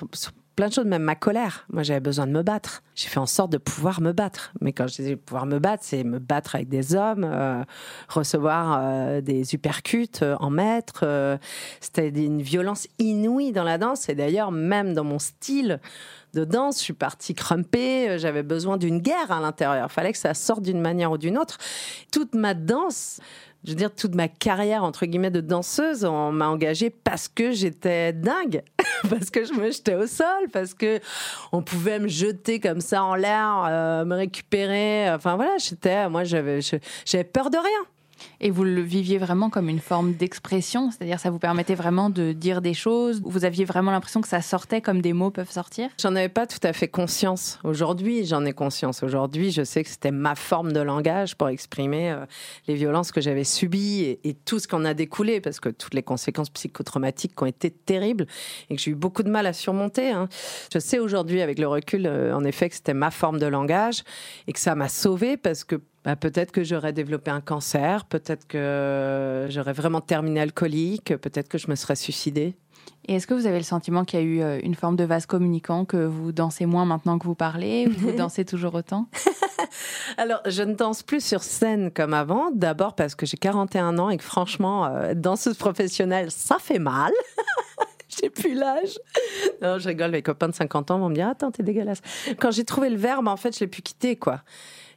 plein 0.56 0.68
de 0.68 0.72
choses, 0.72 0.84
même 0.84 1.02
ma 1.02 1.14
colère. 1.14 1.64
Moi, 1.72 1.82
j'avais 1.82 2.00
besoin 2.00 2.26
de 2.26 2.32
me 2.32 2.42
battre. 2.42 2.82
J'ai 2.94 3.08
fait 3.08 3.18
en 3.18 3.26
sorte 3.26 3.50
de 3.50 3.58
pouvoir 3.58 4.00
me 4.00 4.12
battre. 4.12 4.52
Mais 4.60 4.72
quand 4.72 4.86
je 4.86 4.96
disais 4.96 5.16
pouvoir 5.16 5.46
me 5.46 5.58
battre, 5.58 5.82
c'est 5.84 6.04
me 6.04 6.18
battre 6.18 6.54
avec 6.54 6.68
des 6.68 6.94
hommes, 6.94 7.24
euh, 7.24 7.62
recevoir 8.08 8.80
euh, 8.82 9.20
des 9.20 9.54
uppercuts 9.54 10.22
euh, 10.22 10.36
en 10.40 10.50
maître. 10.50 11.38
C'était 11.80 12.08
une 12.08 12.42
violence 12.42 12.86
inouïe 12.98 13.52
dans 13.52 13.64
la 13.64 13.78
danse. 13.78 14.08
Et 14.08 14.14
d'ailleurs, 14.14 14.52
même 14.52 14.94
dans 14.94 15.04
mon 15.04 15.18
style 15.18 15.80
de 16.34 16.44
danse, 16.44 16.78
je 16.78 16.84
suis 16.84 16.92
partie 16.92 17.34
crumper. 17.34 18.18
J'avais 18.18 18.42
besoin 18.42 18.76
d'une 18.76 18.98
guerre 18.98 19.30
à 19.30 19.40
l'intérieur. 19.40 19.90
Fallait 19.90 20.12
que 20.12 20.18
ça 20.18 20.34
sorte 20.34 20.62
d'une 20.62 20.80
manière 20.80 21.12
ou 21.12 21.18
d'une 21.18 21.38
autre. 21.38 21.58
Toute 22.10 22.34
ma 22.34 22.54
danse 22.54 23.20
je 23.64 23.70
veux 23.70 23.76
dire, 23.76 23.94
toute 23.94 24.14
ma 24.14 24.28
carrière, 24.28 24.82
entre 24.82 25.06
guillemets, 25.06 25.30
de 25.30 25.40
danseuse, 25.40 26.04
on 26.04 26.32
m'a 26.32 26.48
engagée 26.48 26.90
parce 26.90 27.28
que 27.28 27.52
j'étais 27.52 28.12
dingue, 28.12 28.62
parce 29.10 29.30
que 29.30 29.44
je 29.44 29.52
me 29.52 29.70
jetais 29.70 29.94
au 29.94 30.06
sol, 30.06 30.48
parce 30.52 30.74
que 30.74 31.00
on 31.52 31.62
pouvait 31.62 31.98
me 31.98 32.08
jeter 32.08 32.58
comme 32.58 32.80
ça 32.80 33.04
en 33.04 33.14
l'air, 33.14 33.64
euh, 33.68 34.04
me 34.04 34.16
récupérer. 34.16 35.10
Enfin 35.12 35.36
voilà, 35.36 35.56
j'étais, 35.58 36.08
moi, 36.08 36.24
j'avais, 36.24 36.60
j'avais 37.04 37.24
peur 37.24 37.50
de 37.50 37.58
rien. 37.58 37.86
Et 38.40 38.50
vous 38.50 38.64
le 38.64 38.80
viviez 38.80 39.18
vraiment 39.18 39.50
comme 39.50 39.68
une 39.68 39.78
forme 39.78 40.14
d'expression, 40.14 40.90
c'est-à-dire 40.90 41.20
ça 41.20 41.30
vous 41.30 41.38
permettait 41.38 41.74
vraiment 41.74 42.10
de 42.10 42.32
dire 42.32 42.60
des 42.60 42.74
choses. 42.74 43.20
Vous 43.24 43.44
aviez 43.44 43.64
vraiment 43.64 43.90
l'impression 43.90 44.20
que 44.20 44.28
ça 44.28 44.42
sortait 44.42 44.80
comme 44.80 45.00
des 45.00 45.12
mots 45.12 45.30
peuvent 45.30 45.50
sortir? 45.50 45.88
J'en 46.00 46.14
avais 46.16 46.28
pas 46.28 46.46
tout 46.46 46.58
à 46.62 46.72
fait 46.72 46.88
conscience. 46.88 47.58
Aujourd'hui, 47.64 48.26
j'en 48.26 48.44
ai 48.44 48.52
conscience. 48.52 49.02
Aujourd'hui, 49.02 49.50
je 49.50 49.62
sais 49.64 49.84
que 49.84 49.90
c'était 49.90 50.10
ma 50.10 50.34
forme 50.34 50.72
de 50.72 50.80
langage 50.80 51.36
pour 51.36 51.48
exprimer 51.48 52.10
euh, 52.10 52.26
les 52.66 52.74
violences 52.74 53.12
que 53.12 53.20
j'avais 53.20 53.44
subies 53.44 54.18
et, 54.24 54.36
tout 54.44 54.58
ce 54.58 54.66
qu'en 54.66 54.84
a 54.84 54.94
découlé, 54.94 55.40
parce 55.40 55.60
que 55.60 55.68
toutes 55.68 55.94
les 55.94 56.02
conséquences 56.02 56.50
psychotraumatiques 56.50 57.40
ont 57.40 57.46
été 57.46 57.70
terribles 57.70 58.26
et 58.70 58.76
que 58.76 58.82
j'ai 58.82 58.90
eu 58.90 58.94
beaucoup 58.94 59.22
de 59.22 59.30
mal 59.30 59.46
à 59.46 59.52
surmonter. 59.52 60.10
Hein. 60.10 60.28
Je 60.72 60.78
sais 60.78 60.98
aujourd'hui, 60.98 61.42
avec 61.42 61.58
le 61.58 61.68
recul, 61.68 62.06
euh, 62.06 62.34
en 62.34 62.44
effet, 62.44 62.68
que 62.68 62.74
c'était 62.74 62.94
ma 62.94 63.10
forme 63.10 63.38
de 63.38 63.46
langage 63.46 64.02
et 64.46 64.52
que 64.52 64.58
ça 64.60 64.74
m'a 64.74 64.88
sauvée 64.88 65.36
parce 65.36 65.64
que 65.64 65.80
bah, 66.04 66.16
peut-être 66.16 66.50
que 66.50 66.64
j'aurais 66.64 66.92
développé 66.92 67.30
un 67.30 67.40
cancer, 67.40 68.04
peut-être 68.04 68.46
que 68.46 69.46
j'aurais 69.50 69.72
vraiment 69.72 70.00
terminé 70.00 70.40
alcoolique, 70.40 71.16
peut-être 71.16 71.48
que 71.48 71.58
je 71.58 71.68
me 71.68 71.76
serais 71.76 71.96
suicidée. 71.96 72.56
Et 73.06 73.14
est-ce 73.14 73.26
que 73.26 73.34
vous 73.34 73.46
avez 73.46 73.58
le 73.58 73.64
sentiment 73.64 74.04
qu'il 74.04 74.20
y 74.20 74.22
a 74.22 74.24
eu 74.24 74.42
euh, 74.42 74.60
une 74.62 74.74
forme 74.74 74.96
de 74.96 75.04
vase 75.04 75.26
communicant, 75.26 75.84
que 75.84 75.96
vous 75.96 76.30
dansez 76.30 76.66
moins 76.66 76.84
maintenant 76.84 77.18
que 77.18 77.24
vous 77.24 77.34
parlez, 77.34 77.88
ou 77.88 77.92
vous 77.92 78.12
dansez 78.16 78.44
toujours 78.44 78.74
autant? 78.74 79.08
Alors, 80.16 80.40
je 80.46 80.62
ne 80.62 80.74
danse 80.74 81.02
plus 81.02 81.24
sur 81.24 81.42
scène 81.42 81.90
comme 81.90 82.14
avant. 82.14 82.50
D'abord 82.52 82.94
parce 82.94 83.14
que 83.14 83.26
j'ai 83.26 83.36
41 83.36 83.98
ans 83.98 84.10
et 84.10 84.18
que 84.18 84.24
franchement, 84.24 84.86
euh, 84.86 85.14
danseuse 85.14 85.56
professionnelle, 85.56 86.30
ça 86.30 86.58
fait 86.60 86.78
mal. 86.78 87.12
j'ai 88.08 88.30
plus 88.30 88.54
l'âge. 88.54 88.98
Non, 89.62 89.78
je 89.78 89.88
rigole, 89.88 90.12
mes 90.12 90.22
copains 90.22 90.48
de 90.48 90.54
50 90.54 90.92
ans 90.92 90.98
vont 90.98 91.08
me 91.08 91.14
dire 91.14 91.28
Attends, 91.28 91.50
t'es 91.50 91.62
dégueulasse. 91.62 92.02
Quand 92.38 92.52
j'ai 92.52 92.64
trouvé 92.64 92.90
le 92.90 92.98
verbe, 92.98 93.26
en 93.26 93.36
fait, 93.36 93.54
je 93.54 93.60
l'ai 93.60 93.68
pu 93.68 93.82
quitter, 93.82 94.16
quoi 94.16 94.42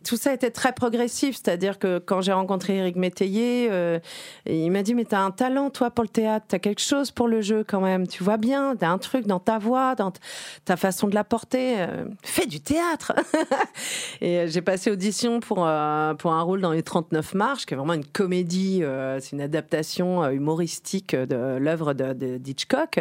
tout 0.06 0.18
ça 0.18 0.34
était 0.34 0.52
très 0.52 0.72
progressif. 0.72 1.36
C'est-à-dire 1.36 1.80
que 1.80 1.98
quand 1.98 2.22
j'ai 2.22 2.32
rencontré 2.32 2.78
Eric 2.78 2.96
Métayer, 2.96 3.68
euh, 3.72 4.00
il 4.46 4.72
m'a 4.72 4.84
dit 4.84 4.94
Mais 4.94 5.04
t'as 5.04 5.20
un 5.20 5.32
talent, 5.32 5.70
toi, 5.70 5.90
pour 5.90 6.04
le 6.04 6.10
théâtre. 6.10 6.46
T'as 6.48 6.60
quelque 6.60 6.82
chose 6.82 7.12
pour 7.12 7.28
le 7.28 7.42
jeu, 7.42 7.66
quand 7.68 7.82
même. 7.82 8.08
Tu 8.08 8.24
vois 8.24 8.38
bien. 8.38 8.76
T'as 8.76 8.90
un 8.90 9.00
truc 9.00 9.26
dans 9.26 9.40
ta 9.40 9.58
voix, 9.58 9.96
dans 9.96 10.14
ta 10.64 10.78
façon 10.78 11.08
de 11.08 11.16
la 11.16 11.24
porter. 11.24 11.82
Euh, 11.82 12.06
fais 12.24 12.46
du 12.46 12.62
théâtre 12.62 13.14
Et 14.22 14.40
euh, 14.40 14.48
j'ai 14.48 14.62
passé 14.62 14.92
audition 14.92 15.40
pour, 15.40 15.58
pour 15.58 16.34
un 16.34 16.42
rôle 16.42 16.62
dans 16.62 16.72
Les 16.72 16.84
39 16.84 17.34
Marches, 17.34 17.66
qui 17.66 17.74
est 17.74 17.78
vraiment 17.78 17.94
une 17.94 18.06
comédie. 18.06 18.84
c'est 19.20 19.32
une 19.32 19.42
adaptation 19.42 20.30
humoristique 20.30 21.16
de 21.16 21.58
l'œuvre 21.58 21.94
de, 21.94 22.38
d'Hitchcock. 22.38 23.00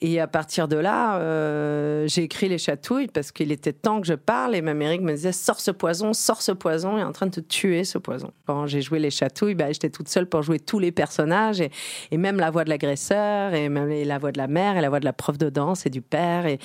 Et 0.00 0.20
à 0.20 0.26
partir 0.26 0.68
de 0.68 0.76
là, 0.76 2.06
j'ai 2.06 2.22
écrit 2.22 2.48
Les 2.48 2.58
Chatouilles 2.58 3.08
parce 3.08 3.32
qu'il 3.32 3.50
était 3.50 3.72
temps 3.72 4.00
que 4.00 4.06
je 4.06 4.14
parle. 4.14 4.54
Et 4.54 4.62
ma 4.62 4.72
Eric 4.72 5.02
me 5.02 5.12
disait 5.12 5.32
Sors 5.32 5.60
ce 5.60 5.70
poison 5.70 6.11
sort 6.12 6.42
ce 6.42 6.52
poison, 6.52 6.98
est 6.98 7.02
en 7.02 7.12
train 7.12 7.26
de 7.26 7.32
te 7.32 7.40
tuer 7.40 7.84
ce 7.84 7.98
poison. 7.98 8.32
Quand 8.46 8.66
j'ai 8.66 8.82
joué 8.82 8.98
les 8.98 9.10
chatouilles, 9.10 9.54
bah, 9.54 9.70
j'étais 9.72 9.90
toute 9.90 10.08
seule 10.08 10.26
pour 10.26 10.42
jouer 10.42 10.58
tous 10.58 10.78
les 10.78 10.92
personnages 10.92 11.60
et, 11.60 11.70
même 12.16 12.38
la 12.38 12.50
voix 12.50 12.64
de 12.64 12.68
l'agresseur 12.68 13.54
et 13.54 13.68
même 13.68 13.88
la 13.88 14.18
voix 14.18 14.32
de 14.32 14.38
la 14.38 14.46
mère 14.46 14.76
et 14.76 14.80
la 14.80 14.88
voix 14.88 15.00
de 15.00 15.04
la 15.04 15.12
prof 15.12 15.38
de 15.38 15.50
danse 15.50 15.86
et 15.86 15.90
du 15.90 16.02
père. 16.02 16.46
Et, 16.46 16.58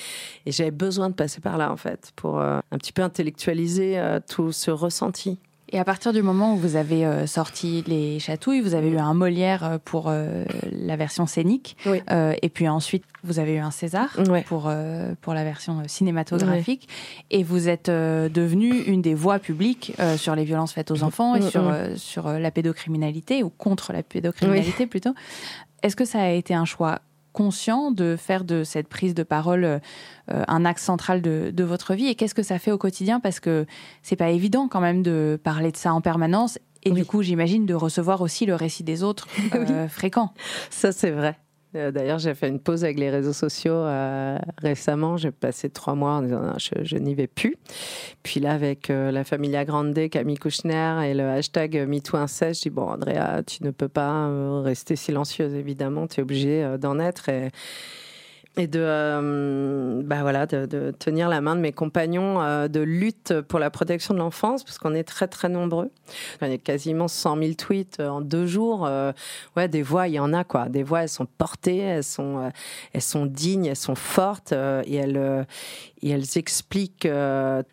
j'avais 0.45 0.71
besoin 0.71 1.09
de 1.09 1.15
passer 1.15 1.41
par 1.41 1.57
là 1.57 1.71
en 1.71 1.77
fait 1.77 2.11
pour 2.15 2.39
euh, 2.39 2.59
un 2.71 2.77
petit 2.77 2.93
peu 2.93 3.01
intellectualiser 3.01 3.99
euh, 3.99 4.19
tout 4.27 4.51
ce 4.51 4.71
ressenti. 4.71 5.39
Et 5.69 5.79
à 5.79 5.83
partir 5.83 6.13
du 6.13 6.21
moment 6.21 6.53
où 6.53 6.57
vous 6.57 6.77
avez 6.77 7.05
euh, 7.05 7.27
sorti 7.27 7.83
les 7.87 8.19
chatouilles, 8.19 8.61
vous 8.61 8.73
avez 8.73 8.89
eu 8.89 8.97
un 8.97 9.13
Molière 9.13 9.63
euh, 9.63 9.77
pour 9.83 10.05
euh, 10.07 10.45
la 10.71 10.95
version 10.95 11.25
scénique, 11.25 11.75
et 11.85 12.49
puis 12.49 12.69
ensuite 12.69 13.03
vous 13.23 13.39
avez 13.39 13.55
eu 13.55 13.59
un 13.59 13.71
César 13.71 14.17
pour 14.45 14.71
pour 15.21 15.33
la 15.33 15.43
version 15.43 15.83
cinématographique, 15.87 16.87
et 17.31 17.43
vous 17.43 17.67
êtes 17.67 17.89
devenue 17.89 18.83
une 18.83 19.01
des 19.01 19.13
voix 19.13 19.39
publiques 19.39 19.93
sur 20.17 20.35
les 20.35 20.45
violences 20.45 20.73
faites 20.73 20.91
aux 20.91 21.03
enfants 21.03 21.35
et 21.35 21.41
sur 21.41 21.73
sur 21.95 22.29
la 22.29 22.51
pédocriminalité 22.51 23.43
ou 23.43 23.49
contre 23.49 23.91
la 23.91 24.03
pédocriminalité 24.03 24.87
plutôt. 24.87 25.13
Est-ce 25.83 25.95
que 25.95 26.05
ça 26.05 26.21
a 26.21 26.29
été 26.29 26.53
un 26.53 26.65
choix 26.65 26.99
conscient 27.37 27.91
de 27.91 28.15
faire 28.17 28.43
de 28.43 28.63
cette 28.63 28.87
prise 28.87 29.13
de 29.13 29.21
parole 29.21 29.63
euh, 29.63 29.79
un 30.27 30.65
axe 30.65 30.83
central 30.83 31.21
de, 31.21 31.63
votre 31.63 31.93
vie? 31.93 32.07
Et 32.07 32.15
qu'est-ce 32.15 32.33
que 32.33 32.41
ça 32.41 32.57
fait 32.57 32.71
au 32.71 32.79
quotidien? 32.79 33.19
Parce 33.19 33.39
que 33.39 33.67
c'est 34.01 34.15
pas 34.15 34.31
évident 34.31 34.67
quand 34.67 34.81
même 34.81 35.03
de 35.03 35.39
parler 35.43 35.71
de 35.71 35.77
ça 35.77 35.93
en 35.93 36.01
permanence. 36.01 36.57
Et 36.81 36.89
du 36.89 37.05
coup, 37.05 37.21
j'imagine 37.21 37.67
de 37.67 37.75
recevoir 37.75 38.21
aussi 38.21 38.47
le 38.47 38.55
récit 38.55 38.83
des 38.83 39.03
autres 39.03 39.27
euh, 39.53 39.87
fréquents. 39.87 40.33
Ça, 40.71 40.91
c'est 40.91 41.11
vrai. 41.11 41.37
Euh, 41.75 41.91
d'ailleurs, 41.91 42.19
j'ai 42.19 42.33
fait 42.33 42.47
une 42.47 42.59
pause 42.59 42.83
avec 42.83 42.97
les 42.97 43.09
réseaux 43.09 43.33
sociaux 43.33 43.73
euh, 43.73 44.37
récemment. 44.57 45.17
J'ai 45.17 45.31
passé 45.31 45.69
trois 45.69 45.95
mois 45.95 46.13
en 46.13 46.21
disant 46.21 46.53
je, 46.57 46.97
n'y 46.97 47.13
vais 47.13 47.27
plus. 47.27 47.55
Puis 48.23 48.39
là, 48.39 48.53
avec 48.53 48.89
euh, 48.89 49.11
la 49.11 49.23
Familia 49.23 49.65
Grande, 49.65 50.09
Camille 50.09 50.37
Kouchner 50.37 51.01
et 51.05 51.13
le 51.13 51.23
hashtag 51.23 51.75
MeTooInceste, 51.87 52.63
je 52.63 52.69
dis 52.69 52.73
bon, 52.73 52.89
Andrea, 52.89 53.43
tu 53.45 53.63
ne 53.63 53.71
peux 53.71 53.89
pas 53.89 54.61
rester 54.61 54.95
silencieuse, 54.95 55.53
évidemment. 55.53 56.07
Tu 56.07 56.19
es 56.19 56.23
obligée 56.23 56.77
d'en 56.79 56.99
être. 56.99 57.29
Et 58.57 58.65
de, 58.65 58.79
euh, 58.81 60.01
bah 60.03 60.21
voilà, 60.21 60.47
de, 60.47 60.91
tenir 60.97 61.29
la 61.29 61.41
main 61.41 61.55
de 61.55 61.61
mes 61.61 61.71
compagnons 61.71 62.41
euh, 62.41 62.67
de 62.67 62.79
lutte 62.79 63.41
pour 63.41 63.59
la 63.59 63.69
protection 63.69 64.15
de 64.15 64.19
l'enfance, 64.19 64.63
parce 64.63 64.79
qu'on 64.79 64.95
est 64.95 65.03
très 65.03 65.27
très 65.27 65.47
nombreux. 65.47 65.91
Il 66.41 66.49
y 66.49 66.53
a 66.53 66.57
quasiment 66.57 67.07
100 67.07 67.37
000 67.37 67.53
tweets 67.53 67.99
en 67.99 68.21
deux 68.21 68.47
jours. 68.47 68.89
ouais, 69.55 69.67
des 69.67 69.83
voix, 69.83 70.07
il 70.07 70.15
y 70.15 70.19
en 70.19 70.33
a 70.33 70.43
quoi. 70.43 70.69
Des 70.69 70.81
voix, 70.81 71.03
elles 71.03 71.09
sont 71.09 71.27
portées, 71.27 71.77
elles 71.77 72.03
sont, 72.03 72.51
elles 72.93 73.01
sont 73.01 73.27
dignes, 73.27 73.65
elles 73.65 73.75
sont 73.75 73.95
fortes, 73.95 74.53
et 74.53 74.95
elles, 74.95 75.45
et 76.01 76.09
elles 76.09 76.37
expliquent 76.37 77.07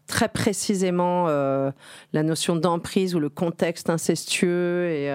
très 0.07 0.29
précisément 0.29 1.29
la 1.29 2.23
notion 2.23 2.57
d'emprise 2.57 3.15
ou 3.15 3.21
le 3.21 3.31
contexte 3.31 3.89
incestueux 3.89 4.89
et, 4.91 5.07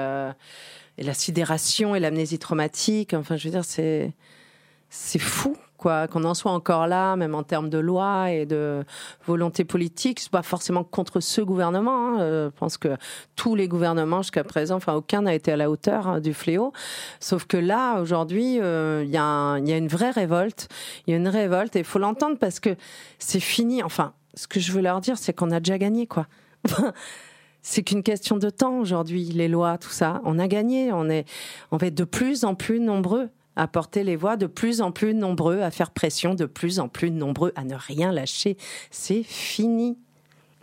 et 0.98 1.04
la 1.04 1.14
sidération 1.14 1.94
et 1.96 2.00
l'amnésie 2.00 2.40
traumatique. 2.40 3.14
Enfin, 3.14 3.38
je 3.38 3.46
veux 3.46 3.52
dire, 3.52 3.66
c'est 3.66 4.14
c'est 4.90 5.20
fou 5.20 5.56
quoi 5.78 6.08
qu'on 6.08 6.26
en 6.26 6.34
soit 6.34 6.52
encore 6.52 6.88
là 6.88 7.16
même 7.16 7.34
en 7.34 7.44
termes 7.44 7.70
de 7.70 7.78
loi 7.78 8.32
et 8.32 8.46
de 8.46 8.84
volonté 9.26 9.64
politique. 9.64 10.20
C'est 10.20 10.32
pas 10.32 10.44
forcément 10.44 10.84
contre 10.84 11.22
ce 11.22 11.42
gouvernement 11.42 12.10
hein. 12.10 12.20
Euh, 12.20 12.50
je 12.54 12.60
pense 12.60 12.78
que 12.78 12.98
tous 13.36 13.56
les 13.56 13.68
gouvernements 13.68 14.22
jusqu'à 14.22 14.44
présent 14.44 14.76
enfin 14.76 14.94
aucun 14.94 15.24
n'a 15.24 15.34
été 15.34 15.52
à 15.52 15.58
la 15.58 15.72
hauteur 15.72 16.08
hein, 16.08 16.20
du 16.20 16.34
fléau. 16.34 16.74
Sauf 17.20 17.46
que 17.46 17.58
là 17.58 18.02
aujourd'hui 18.02 18.60
euh, 18.60 19.04
il 19.06 19.12
y, 19.12 19.18
a 19.18 19.58
une 19.58 19.88
vraie 19.88 20.12
révolte. 20.12 20.68
Il 21.08 21.12
y 21.12 21.14
a 21.14 21.18
une 21.18 21.30
révolte 21.30 21.76
et 21.76 21.80
il 21.80 21.86
faut 21.86 22.00
l'entendre 22.00 22.38
parce 22.38 22.60
que 22.60 22.76
c'est 23.18 23.40
fini. 23.40 23.82
Enfin 23.82 24.14
ce 24.36 24.48
que 24.48 24.60
je 24.60 24.72
veux 24.72 24.82
leur 24.82 25.02
dire 25.02 25.18
c'est 25.18 25.34
qu'on 25.34 25.52
a 25.52 25.60
déjà 25.60 25.78
gagné 25.78 26.06
quoi. 26.06 26.28
C'est 27.62 27.84
qu'une 27.84 28.04
question 28.04 28.38
de 28.38 28.50
temps 28.50 28.80
aujourd'hui, 28.80 29.26
les 29.26 29.50
lois, 29.50 29.78
tout 29.78 29.90
ça. 29.90 30.22
On 30.24 30.40
a 30.40 30.48
gagné, 30.48 30.94
on 30.94 31.10
est, 31.10 31.26
on 31.72 31.78
va 31.78 31.88
être 31.88 31.96
de 31.96 32.06
plus 32.06 32.46
en 32.46 32.56
plus 32.56 32.80
nombreux 32.80 33.30
à 33.60 33.68
porter 33.68 34.04
les 34.04 34.16
voix, 34.16 34.38
de 34.38 34.48
plus 34.48 34.82
en 34.82 34.92
plus 34.92 35.14
nombreux 35.14 35.62
à 35.62 35.70
faire 35.70 35.92
pression, 35.92 36.34
de 36.34 36.46
plus 36.46 36.80
en 36.80 36.88
plus 36.88 37.12
nombreux 37.12 37.52
à 37.56 37.66
ne 37.66 37.76
rien 37.76 38.14
lâcher. 38.14 38.56
C'est 38.90 39.24
fini. 39.24 39.98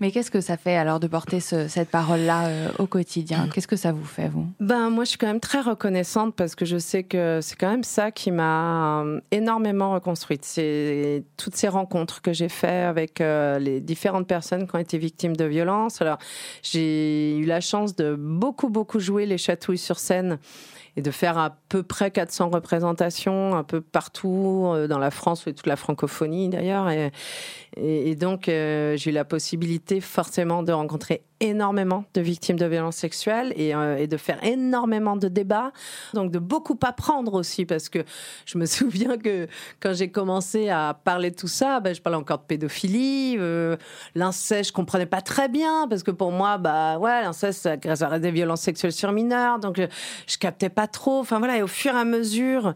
Mais 0.00 0.10
qu'est-ce 0.10 0.30
que 0.30 0.42
ça 0.42 0.58
fait 0.58 0.76
alors 0.76 1.00
de 1.00 1.06
porter 1.06 1.40
cette 1.40 1.88
parole-là 1.88 2.48
euh, 2.48 2.68
au 2.78 2.86
quotidien? 2.86 3.48
Qu'est-ce 3.52 3.68
que 3.68 3.76
ça 3.76 3.92
vous 3.92 4.04
fait, 4.04 4.28
vous? 4.28 4.46
Ben 4.60 4.90
moi, 4.90 5.04
je 5.04 5.10
suis 5.10 5.18
quand 5.18 5.26
même 5.26 5.40
très 5.40 5.60
reconnaissante 5.62 6.34
parce 6.34 6.54
que 6.54 6.66
je 6.66 6.76
sais 6.76 7.02
que 7.02 7.40
c'est 7.42 7.56
quand 7.56 7.70
même 7.70 7.84
ça 7.84 8.10
qui 8.10 8.30
m'a 8.30 9.02
euh, 9.02 9.20
énormément 9.30 9.92
reconstruite. 9.92 10.44
C'est 10.44 11.24
toutes 11.38 11.56
ces 11.56 11.68
rencontres 11.68 12.20
que 12.20 12.34
j'ai 12.34 12.50
faites 12.50 12.86
avec 12.86 13.22
euh, 13.22 13.58
les 13.58 13.80
différentes 13.80 14.26
personnes 14.26 14.66
qui 14.66 14.76
ont 14.76 14.80
été 14.80 14.98
victimes 14.98 15.34
de 15.36 15.44
violences. 15.44 16.02
Alors, 16.02 16.18
j'ai 16.62 17.38
eu 17.38 17.46
la 17.46 17.60
chance 17.62 17.96
de 17.96 18.16
beaucoup, 18.18 18.68
beaucoup 18.68 19.00
jouer 19.00 19.24
les 19.24 19.38
chatouilles 19.38 19.78
sur 19.78 19.98
scène 19.98 20.38
et 20.96 21.02
de 21.02 21.10
faire 21.10 21.38
à 21.38 21.56
peu 21.68 21.82
près 21.82 22.10
400 22.10 22.50
représentations 22.50 23.54
un 23.54 23.64
peu 23.64 23.80
partout 23.80 24.72
dans 24.88 24.98
la 24.98 25.10
France 25.10 25.46
et 25.46 25.52
toute 25.52 25.66
la 25.66 25.76
francophonie 25.76 26.48
d'ailleurs. 26.48 26.88
Et, 26.90 27.12
et, 27.76 28.14
donc, 28.14 28.48
euh, 28.48 28.96
j'ai 28.96 29.10
eu 29.10 29.12
la 29.12 29.24
possibilité 29.24 30.00
forcément 30.00 30.62
de 30.62 30.72
rencontrer 30.72 31.22
énormément 31.40 32.04
de 32.14 32.20
victimes 32.20 32.58
de 32.58 32.66
violences 32.66 32.96
sexuelles 32.96 33.52
et, 33.56 33.74
euh, 33.74 33.98
et, 33.98 34.06
de 34.06 34.16
faire 34.16 34.42
énormément 34.42 35.16
de 35.16 35.28
débats, 35.28 35.72
donc 36.14 36.30
de 36.30 36.38
beaucoup 36.38 36.78
apprendre 36.82 37.34
aussi, 37.34 37.66
parce 37.66 37.88
que 37.88 38.04
je 38.46 38.58
me 38.58 38.66
souviens 38.66 39.18
que 39.18 39.46
quand 39.80 39.92
j'ai 39.94 40.10
commencé 40.10 40.68
à 40.68 40.98
parler 41.04 41.30
de 41.30 41.36
tout 41.36 41.48
ça, 41.48 41.80
ben, 41.80 41.94
je 41.94 42.00
parlais 42.00 42.18
encore 42.18 42.38
de 42.38 42.44
pédophilie, 42.44 43.36
euh, 43.38 43.76
l'inceste, 44.14 44.70
je 44.70 44.72
comprenais 44.72 45.06
pas 45.06 45.20
très 45.20 45.48
bien, 45.48 45.86
parce 45.88 46.02
que 46.02 46.10
pour 46.10 46.32
moi, 46.32 46.58
bah 46.58 46.98
ouais, 46.98 47.22
l'inceste, 47.22 47.68
ça 47.94 48.08
reste 48.08 48.22
des 48.22 48.30
violences 48.30 48.62
sexuelles 48.62 48.92
sur 48.92 49.12
mineurs, 49.12 49.58
donc 49.58 49.76
je, 49.78 49.86
je 50.26 50.38
captais 50.38 50.70
pas 50.70 50.86
trop. 50.86 51.20
Enfin 51.20 51.38
voilà, 51.38 51.58
et 51.58 51.62
au 51.62 51.66
fur 51.66 51.94
et 51.94 51.98
à 51.98 52.04
mesure, 52.04 52.74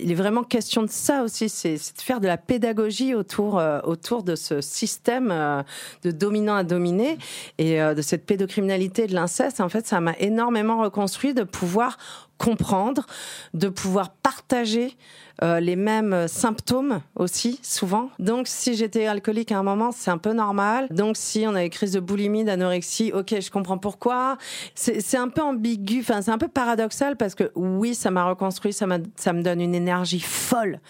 il 0.00 0.10
est 0.10 0.16
vraiment 0.16 0.42
question 0.42 0.82
de 0.82 0.90
ça 0.90 1.22
aussi, 1.22 1.48
c'est 1.48 1.74
de 1.74 2.02
faire 2.02 2.20
de 2.20 2.26
la 2.26 2.36
pédagogie 2.36 3.14
autour, 3.14 3.62
autour 3.84 4.22
de 4.22 4.34
ce 4.34 4.60
système 4.60 5.30
euh, 5.30 5.62
de 6.02 6.10
dominant 6.10 6.54
à 6.54 6.64
dominer 6.64 7.18
et 7.58 7.80
euh, 7.80 7.83
de 7.92 8.02
cette 8.02 8.24
pédocriminalité 8.24 9.06
de 9.06 9.14
l'inceste. 9.14 9.60
En 9.60 9.68
fait, 9.68 9.86
ça 9.86 10.00
m'a 10.00 10.14
énormément 10.18 10.80
reconstruit 10.80 11.34
de 11.34 11.42
pouvoir 11.42 11.98
comprendre, 12.38 13.06
de 13.52 13.68
pouvoir 13.68 14.10
partager 14.10 14.96
euh, 15.42 15.58
les 15.60 15.76
mêmes 15.76 16.28
symptômes 16.28 17.00
aussi, 17.16 17.58
souvent. 17.62 18.10
Donc, 18.18 18.46
si 18.46 18.74
j'étais 18.74 19.06
alcoolique 19.06 19.50
à 19.52 19.58
un 19.58 19.62
moment, 19.62 19.90
c'est 19.90 20.10
un 20.10 20.18
peu 20.18 20.32
normal. 20.32 20.86
Donc, 20.90 21.16
si 21.16 21.44
on 21.46 21.54
a 21.54 21.60
des 21.60 21.70
crises 21.70 21.92
de 21.92 22.00
boulimie, 22.00 22.44
d'anorexie, 22.44 23.12
ok, 23.12 23.40
je 23.40 23.50
comprends 23.50 23.78
pourquoi. 23.78 24.38
C'est 24.74 25.16
un 25.16 25.28
peu 25.28 25.42
ambigu, 25.42 26.00
enfin, 26.00 26.22
c'est 26.22 26.30
un 26.30 26.38
peu 26.38 26.48
paradoxal 26.48 27.16
parce 27.16 27.34
que 27.34 27.50
oui, 27.54 27.94
ça 27.94 28.10
m'a 28.10 28.24
reconstruit, 28.24 28.72
ça, 28.72 28.86
ça 29.16 29.32
me 29.32 29.42
donne 29.42 29.60
une 29.60 29.74
énergie 29.74 30.20
folle 30.20 30.80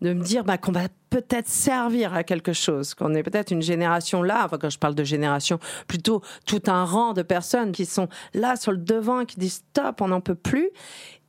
de 0.00 0.12
me 0.12 0.22
dire 0.22 0.44
bah, 0.44 0.58
qu'on 0.58 0.72
va 0.72 0.88
peut-être 1.10 1.48
servir 1.48 2.14
à 2.14 2.22
quelque 2.22 2.52
chose, 2.52 2.94
qu'on 2.94 3.14
est 3.14 3.22
peut-être 3.22 3.50
une 3.50 3.62
génération 3.62 4.22
là, 4.22 4.42
enfin 4.44 4.58
quand 4.58 4.70
je 4.70 4.78
parle 4.78 4.94
de 4.94 5.04
génération, 5.04 5.58
plutôt 5.86 6.22
tout 6.46 6.62
un 6.66 6.84
rang 6.84 7.12
de 7.12 7.22
personnes 7.22 7.72
qui 7.72 7.86
sont 7.86 8.08
là 8.34 8.56
sur 8.56 8.72
le 8.72 8.78
devant 8.78 9.24
qui 9.24 9.38
disent 9.38 9.62
stop, 9.70 10.00
on 10.00 10.08
n'en 10.08 10.20
peut 10.20 10.34
plus. 10.34 10.70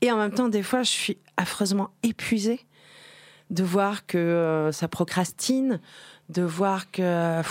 Et 0.02 0.12
en 0.12 0.18
même 0.18 0.32
temps, 0.32 0.50
des 0.50 0.64
fois, 0.64 0.84
je 0.84 0.90
suis 0.90 1.18
affreusement 1.38 1.92
épuisée 2.04 2.62
de 3.50 3.64
voir 3.64 4.06
que 4.06 4.18
euh, 4.18 4.72
ça 4.72 4.88
procrastine, 4.88 5.80
de 6.30 6.42
voir 6.42 6.92
que 6.92 7.42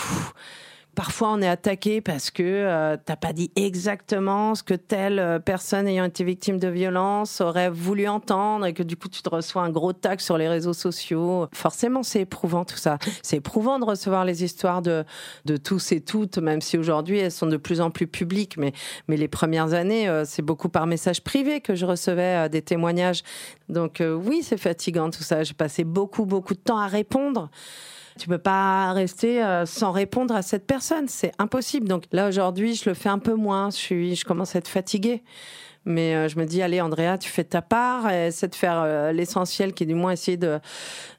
parfois 0.99 1.31
on 1.31 1.41
est 1.41 1.47
attaqué 1.47 2.01
parce 2.01 2.29
que 2.29 2.43
euh, 2.43 2.97
t'as 3.05 3.15
pas 3.15 3.31
dit 3.31 3.53
exactement 3.55 4.53
ce 4.53 4.63
que 4.63 4.73
telle 4.73 5.17
euh, 5.17 5.39
personne 5.39 5.87
ayant 5.87 6.03
été 6.03 6.25
victime 6.25 6.59
de 6.59 6.67
violence 6.67 7.39
aurait 7.39 7.69
voulu 7.69 8.09
entendre 8.09 8.65
et 8.65 8.73
que 8.73 8.83
du 8.83 8.97
coup 8.97 9.07
tu 9.07 9.21
te 9.21 9.29
reçois 9.29 9.61
un 9.61 9.69
gros 9.69 9.93
tag 9.93 10.19
sur 10.19 10.37
les 10.37 10.49
réseaux 10.49 10.73
sociaux. 10.73 11.47
Forcément, 11.53 12.03
c'est 12.03 12.19
éprouvant 12.19 12.65
tout 12.65 12.75
ça. 12.75 12.97
C'est 13.23 13.37
éprouvant 13.37 13.79
de 13.79 13.85
recevoir 13.85 14.25
les 14.25 14.43
histoires 14.43 14.81
de, 14.81 15.05
de 15.45 15.55
tous 15.55 15.93
et 15.93 16.01
toutes, 16.01 16.37
même 16.37 16.59
si 16.59 16.77
aujourd'hui 16.77 17.19
elles 17.19 17.31
sont 17.31 17.47
de 17.47 17.55
plus 17.55 17.79
en 17.79 17.91
plus 17.91 18.07
publiques. 18.07 18.57
Mais, 18.57 18.73
mais 19.07 19.15
les 19.15 19.29
premières 19.29 19.71
années, 19.71 20.09
euh, 20.09 20.25
c'est 20.25 20.41
beaucoup 20.41 20.67
par 20.67 20.85
message 20.85 21.23
privé 21.23 21.61
que 21.61 21.75
je 21.75 21.85
recevais 21.85 22.49
des 22.49 22.61
témoignages. 22.61 23.23
Donc 23.69 24.03
oui, 24.03 24.41
c'est 24.43 24.57
fatigant 24.57 25.09
tout 25.11 25.23
ça. 25.23 25.45
J'ai 25.45 25.53
passé 25.53 25.85
beaucoup, 25.85 26.25
beaucoup 26.25 26.55
de 26.55 26.59
temps 26.59 26.79
à 26.79 26.87
répondre. 26.87 27.49
Tu 28.19 28.27
peux 28.27 28.37
pas 28.37 28.91
rester 28.91 29.41
euh, 29.41 29.65
sans 29.65 29.91
répondre 29.93 30.35
à 30.35 30.41
cette 30.41 30.67
personne, 30.67 31.07
c'est 31.07 31.31
impossible. 31.39 31.87
Donc 31.87 32.03
là 32.11 32.27
aujourd'hui, 32.27 32.75
je 32.75 32.89
le 32.89 32.93
fais 32.93 33.07
un 33.07 33.17
peu 33.17 33.33
moins. 33.33 33.69
Je 33.69 34.25
commence 34.25 34.55
à 34.55 34.59
être 34.59 34.67
fatiguée. 34.67 35.23
Mais 35.85 36.13
euh, 36.13 36.27
je 36.27 36.37
me 36.37 36.45
dis, 36.45 36.61
allez, 36.61 36.81
Andrea, 36.81 37.17
tu 37.17 37.29
fais 37.29 37.45
ta 37.45 37.61
part, 37.61 38.11
essaie 38.11 38.49
de 38.49 38.55
faire 38.55 38.81
euh, 38.83 39.13
l'essentiel, 39.13 39.73
qui 39.73 39.83
est 39.83 39.87
du 39.87 39.95
moins 39.95 40.11
essayer 40.11 40.35
de, 40.35 40.59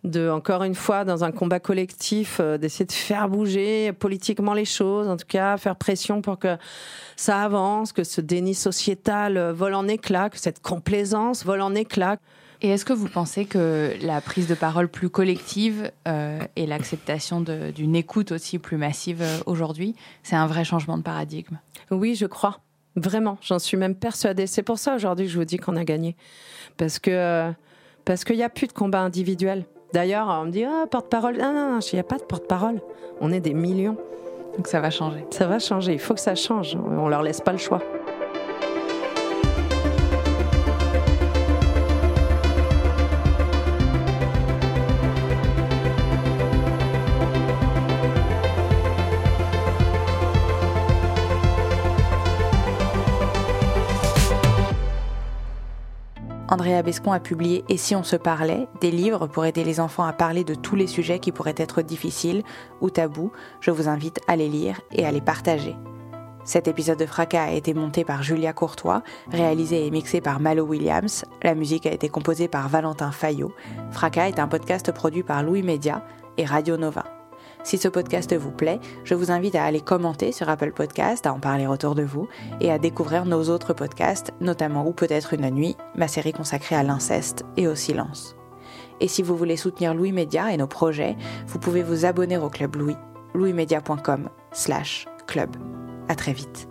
de, 0.04 0.28
encore 0.28 0.62
une 0.62 0.74
fois, 0.74 1.06
dans 1.06 1.24
un 1.24 1.32
combat 1.32 1.58
collectif, 1.58 2.42
d'essayer 2.42 2.84
de 2.84 2.92
faire 2.92 3.30
bouger 3.30 3.94
politiquement 3.94 4.52
les 4.52 4.66
choses, 4.66 5.08
en 5.08 5.16
tout 5.16 5.26
cas, 5.26 5.56
faire 5.56 5.76
pression 5.76 6.20
pour 6.20 6.38
que 6.38 6.58
ça 7.16 7.40
avance, 7.40 7.94
que 7.94 8.04
ce 8.04 8.20
déni 8.20 8.54
sociétal 8.54 9.38
vole 9.52 9.74
en 9.74 9.88
éclats, 9.88 10.28
que 10.28 10.38
cette 10.38 10.60
complaisance 10.60 11.46
vole 11.46 11.62
en 11.62 11.74
éclats. 11.74 12.18
Et 12.62 12.68
est-ce 12.68 12.84
que 12.84 12.92
vous 12.92 13.08
pensez 13.08 13.46
que 13.46 13.94
la 14.02 14.20
prise 14.20 14.46
de 14.46 14.54
parole 14.54 14.88
plus 14.88 15.08
collective 15.08 15.90
euh, 16.06 16.38
et 16.56 16.66
l'acceptation 16.66 17.40
d'une 17.40 17.96
écoute 17.96 18.32
aussi 18.32 18.58
plus 18.58 18.76
massive 18.76 19.22
euh, 19.22 19.38
aujourd'hui, 19.46 19.94
c'est 20.22 20.36
un 20.36 20.46
vrai 20.46 20.64
changement 20.64 20.98
de 20.98 21.02
paradigme? 21.02 21.58
Oui, 21.90 22.14
je 22.14 22.26
crois. 22.26 22.60
Vraiment, 22.96 23.38
j'en 23.40 23.58
suis 23.58 23.78
même 23.78 23.94
persuadée. 23.94 24.46
C'est 24.46 24.62
pour 24.62 24.78
ça 24.78 24.94
aujourd'hui 24.94 25.26
que 25.26 25.32
je 25.32 25.38
vous 25.38 25.44
dis 25.44 25.56
qu'on 25.56 25.76
a 25.76 25.84
gagné. 25.84 26.16
Parce 26.76 26.98
que 26.98 27.50
parce 28.04 28.24
qu'il 28.24 28.36
n'y 28.36 28.42
a 28.42 28.48
plus 28.48 28.66
de 28.66 28.72
combat 28.72 29.00
individuel. 29.00 29.64
D'ailleurs, 29.94 30.28
on 30.28 30.46
me 30.46 30.50
dit 30.50 30.64
oh, 30.66 30.86
porte-parole. 30.86 31.38
Non, 31.38 31.52
non, 31.52 31.74
non, 31.74 31.78
il 31.80 31.94
n'y 31.94 32.00
a 32.00 32.04
pas 32.04 32.18
de 32.18 32.24
porte-parole. 32.24 32.80
On 33.20 33.32
est 33.32 33.40
des 33.40 33.54
millions. 33.54 33.96
Donc 34.56 34.66
ça 34.66 34.80
va 34.80 34.90
changer. 34.90 35.24
Ça 35.30 35.46
va 35.46 35.58
changer. 35.58 35.94
Il 35.94 35.98
faut 35.98 36.14
que 36.14 36.20
ça 36.20 36.34
change. 36.34 36.76
On 36.76 37.08
leur 37.08 37.22
laisse 37.22 37.40
pas 37.40 37.52
le 37.52 37.58
choix. 37.58 37.82
Andrea 56.80 56.92
Bescon 56.92 57.12
a 57.12 57.20
publié 57.20 57.62
Et 57.68 57.76
si 57.76 57.94
on 57.94 58.02
se 58.02 58.16
parlait 58.16 58.66
des 58.80 58.90
livres 58.90 59.26
pour 59.26 59.44
aider 59.44 59.64
les 59.64 59.80
enfants 59.80 60.04
à 60.04 60.14
parler 60.14 60.44
de 60.44 60.54
tous 60.54 60.76
les 60.76 60.86
sujets 60.86 61.18
qui 61.18 61.30
pourraient 61.30 61.54
être 61.58 61.82
difficiles 61.82 62.42
ou 62.80 62.88
tabous. 62.88 63.32
Je 63.60 63.70
vous 63.70 63.86
invite 63.86 64.20
à 64.28 64.36
les 64.36 64.48
lire 64.48 64.80
et 64.90 65.04
à 65.04 65.12
les 65.12 65.20
partager. 65.20 65.76
Cet 66.44 66.68
épisode 66.68 66.98
de 66.98 67.04
Fracas 67.04 67.44
a 67.44 67.50
été 67.50 67.74
monté 67.74 68.02
par 68.02 68.22
Julia 68.22 68.54
Courtois, 68.54 69.02
réalisé 69.30 69.86
et 69.86 69.90
mixé 69.90 70.22
par 70.22 70.40
Malo 70.40 70.64
Williams. 70.64 71.26
La 71.42 71.54
musique 71.54 71.84
a 71.84 71.92
été 71.92 72.08
composée 72.08 72.48
par 72.48 72.70
Valentin 72.70 73.10
Fayot. 73.10 73.52
Fracas 73.90 74.28
est 74.28 74.38
un 74.38 74.48
podcast 74.48 74.90
produit 74.90 75.22
par 75.22 75.42
Louis 75.42 75.62
Média 75.62 76.02
et 76.38 76.46
Radio 76.46 76.78
Nova. 76.78 77.19
Si 77.62 77.76
ce 77.76 77.88
podcast 77.88 78.34
vous 78.34 78.50
plaît, 78.50 78.80
je 79.04 79.14
vous 79.14 79.30
invite 79.30 79.54
à 79.54 79.64
aller 79.64 79.80
commenter 79.80 80.32
sur 80.32 80.48
Apple 80.48 80.72
Podcast, 80.72 81.26
à 81.26 81.32
en 81.32 81.40
parler 81.40 81.66
autour 81.66 81.94
de 81.94 82.02
vous 82.02 82.28
et 82.60 82.70
à 82.70 82.78
découvrir 82.78 83.26
nos 83.26 83.50
autres 83.50 83.74
podcasts, 83.74 84.32
notamment 84.40 84.86
Ou 84.86 84.92
peut-être 84.92 85.34
une 85.34 85.50
nuit, 85.50 85.76
ma 85.94 86.08
série 86.08 86.32
consacrée 86.32 86.76
à 86.76 86.82
l'inceste 86.82 87.44
et 87.56 87.68
au 87.68 87.74
silence. 87.74 88.34
Et 89.00 89.08
si 89.08 89.22
vous 89.22 89.36
voulez 89.36 89.56
soutenir 89.56 89.94
Louis 89.94 90.12
Média 90.12 90.52
et 90.52 90.56
nos 90.56 90.66
projets, 90.66 91.16
vous 91.46 91.58
pouvez 91.58 91.82
vous 91.82 92.04
abonner 92.04 92.38
au 92.38 92.48
Club 92.48 92.76
Louis, 92.76 92.96
louismedia.com 93.34 94.30
slash 94.52 95.06
club. 95.26 95.56
À 96.08 96.14
très 96.14 96.32
vite. 96.32 96.66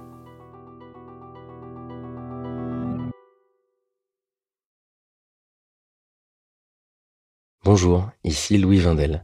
Bonjour, 7.64 8.10
ici 8.24 8.58
Louis 8.58 8.80
Vindel. 8.80 9.24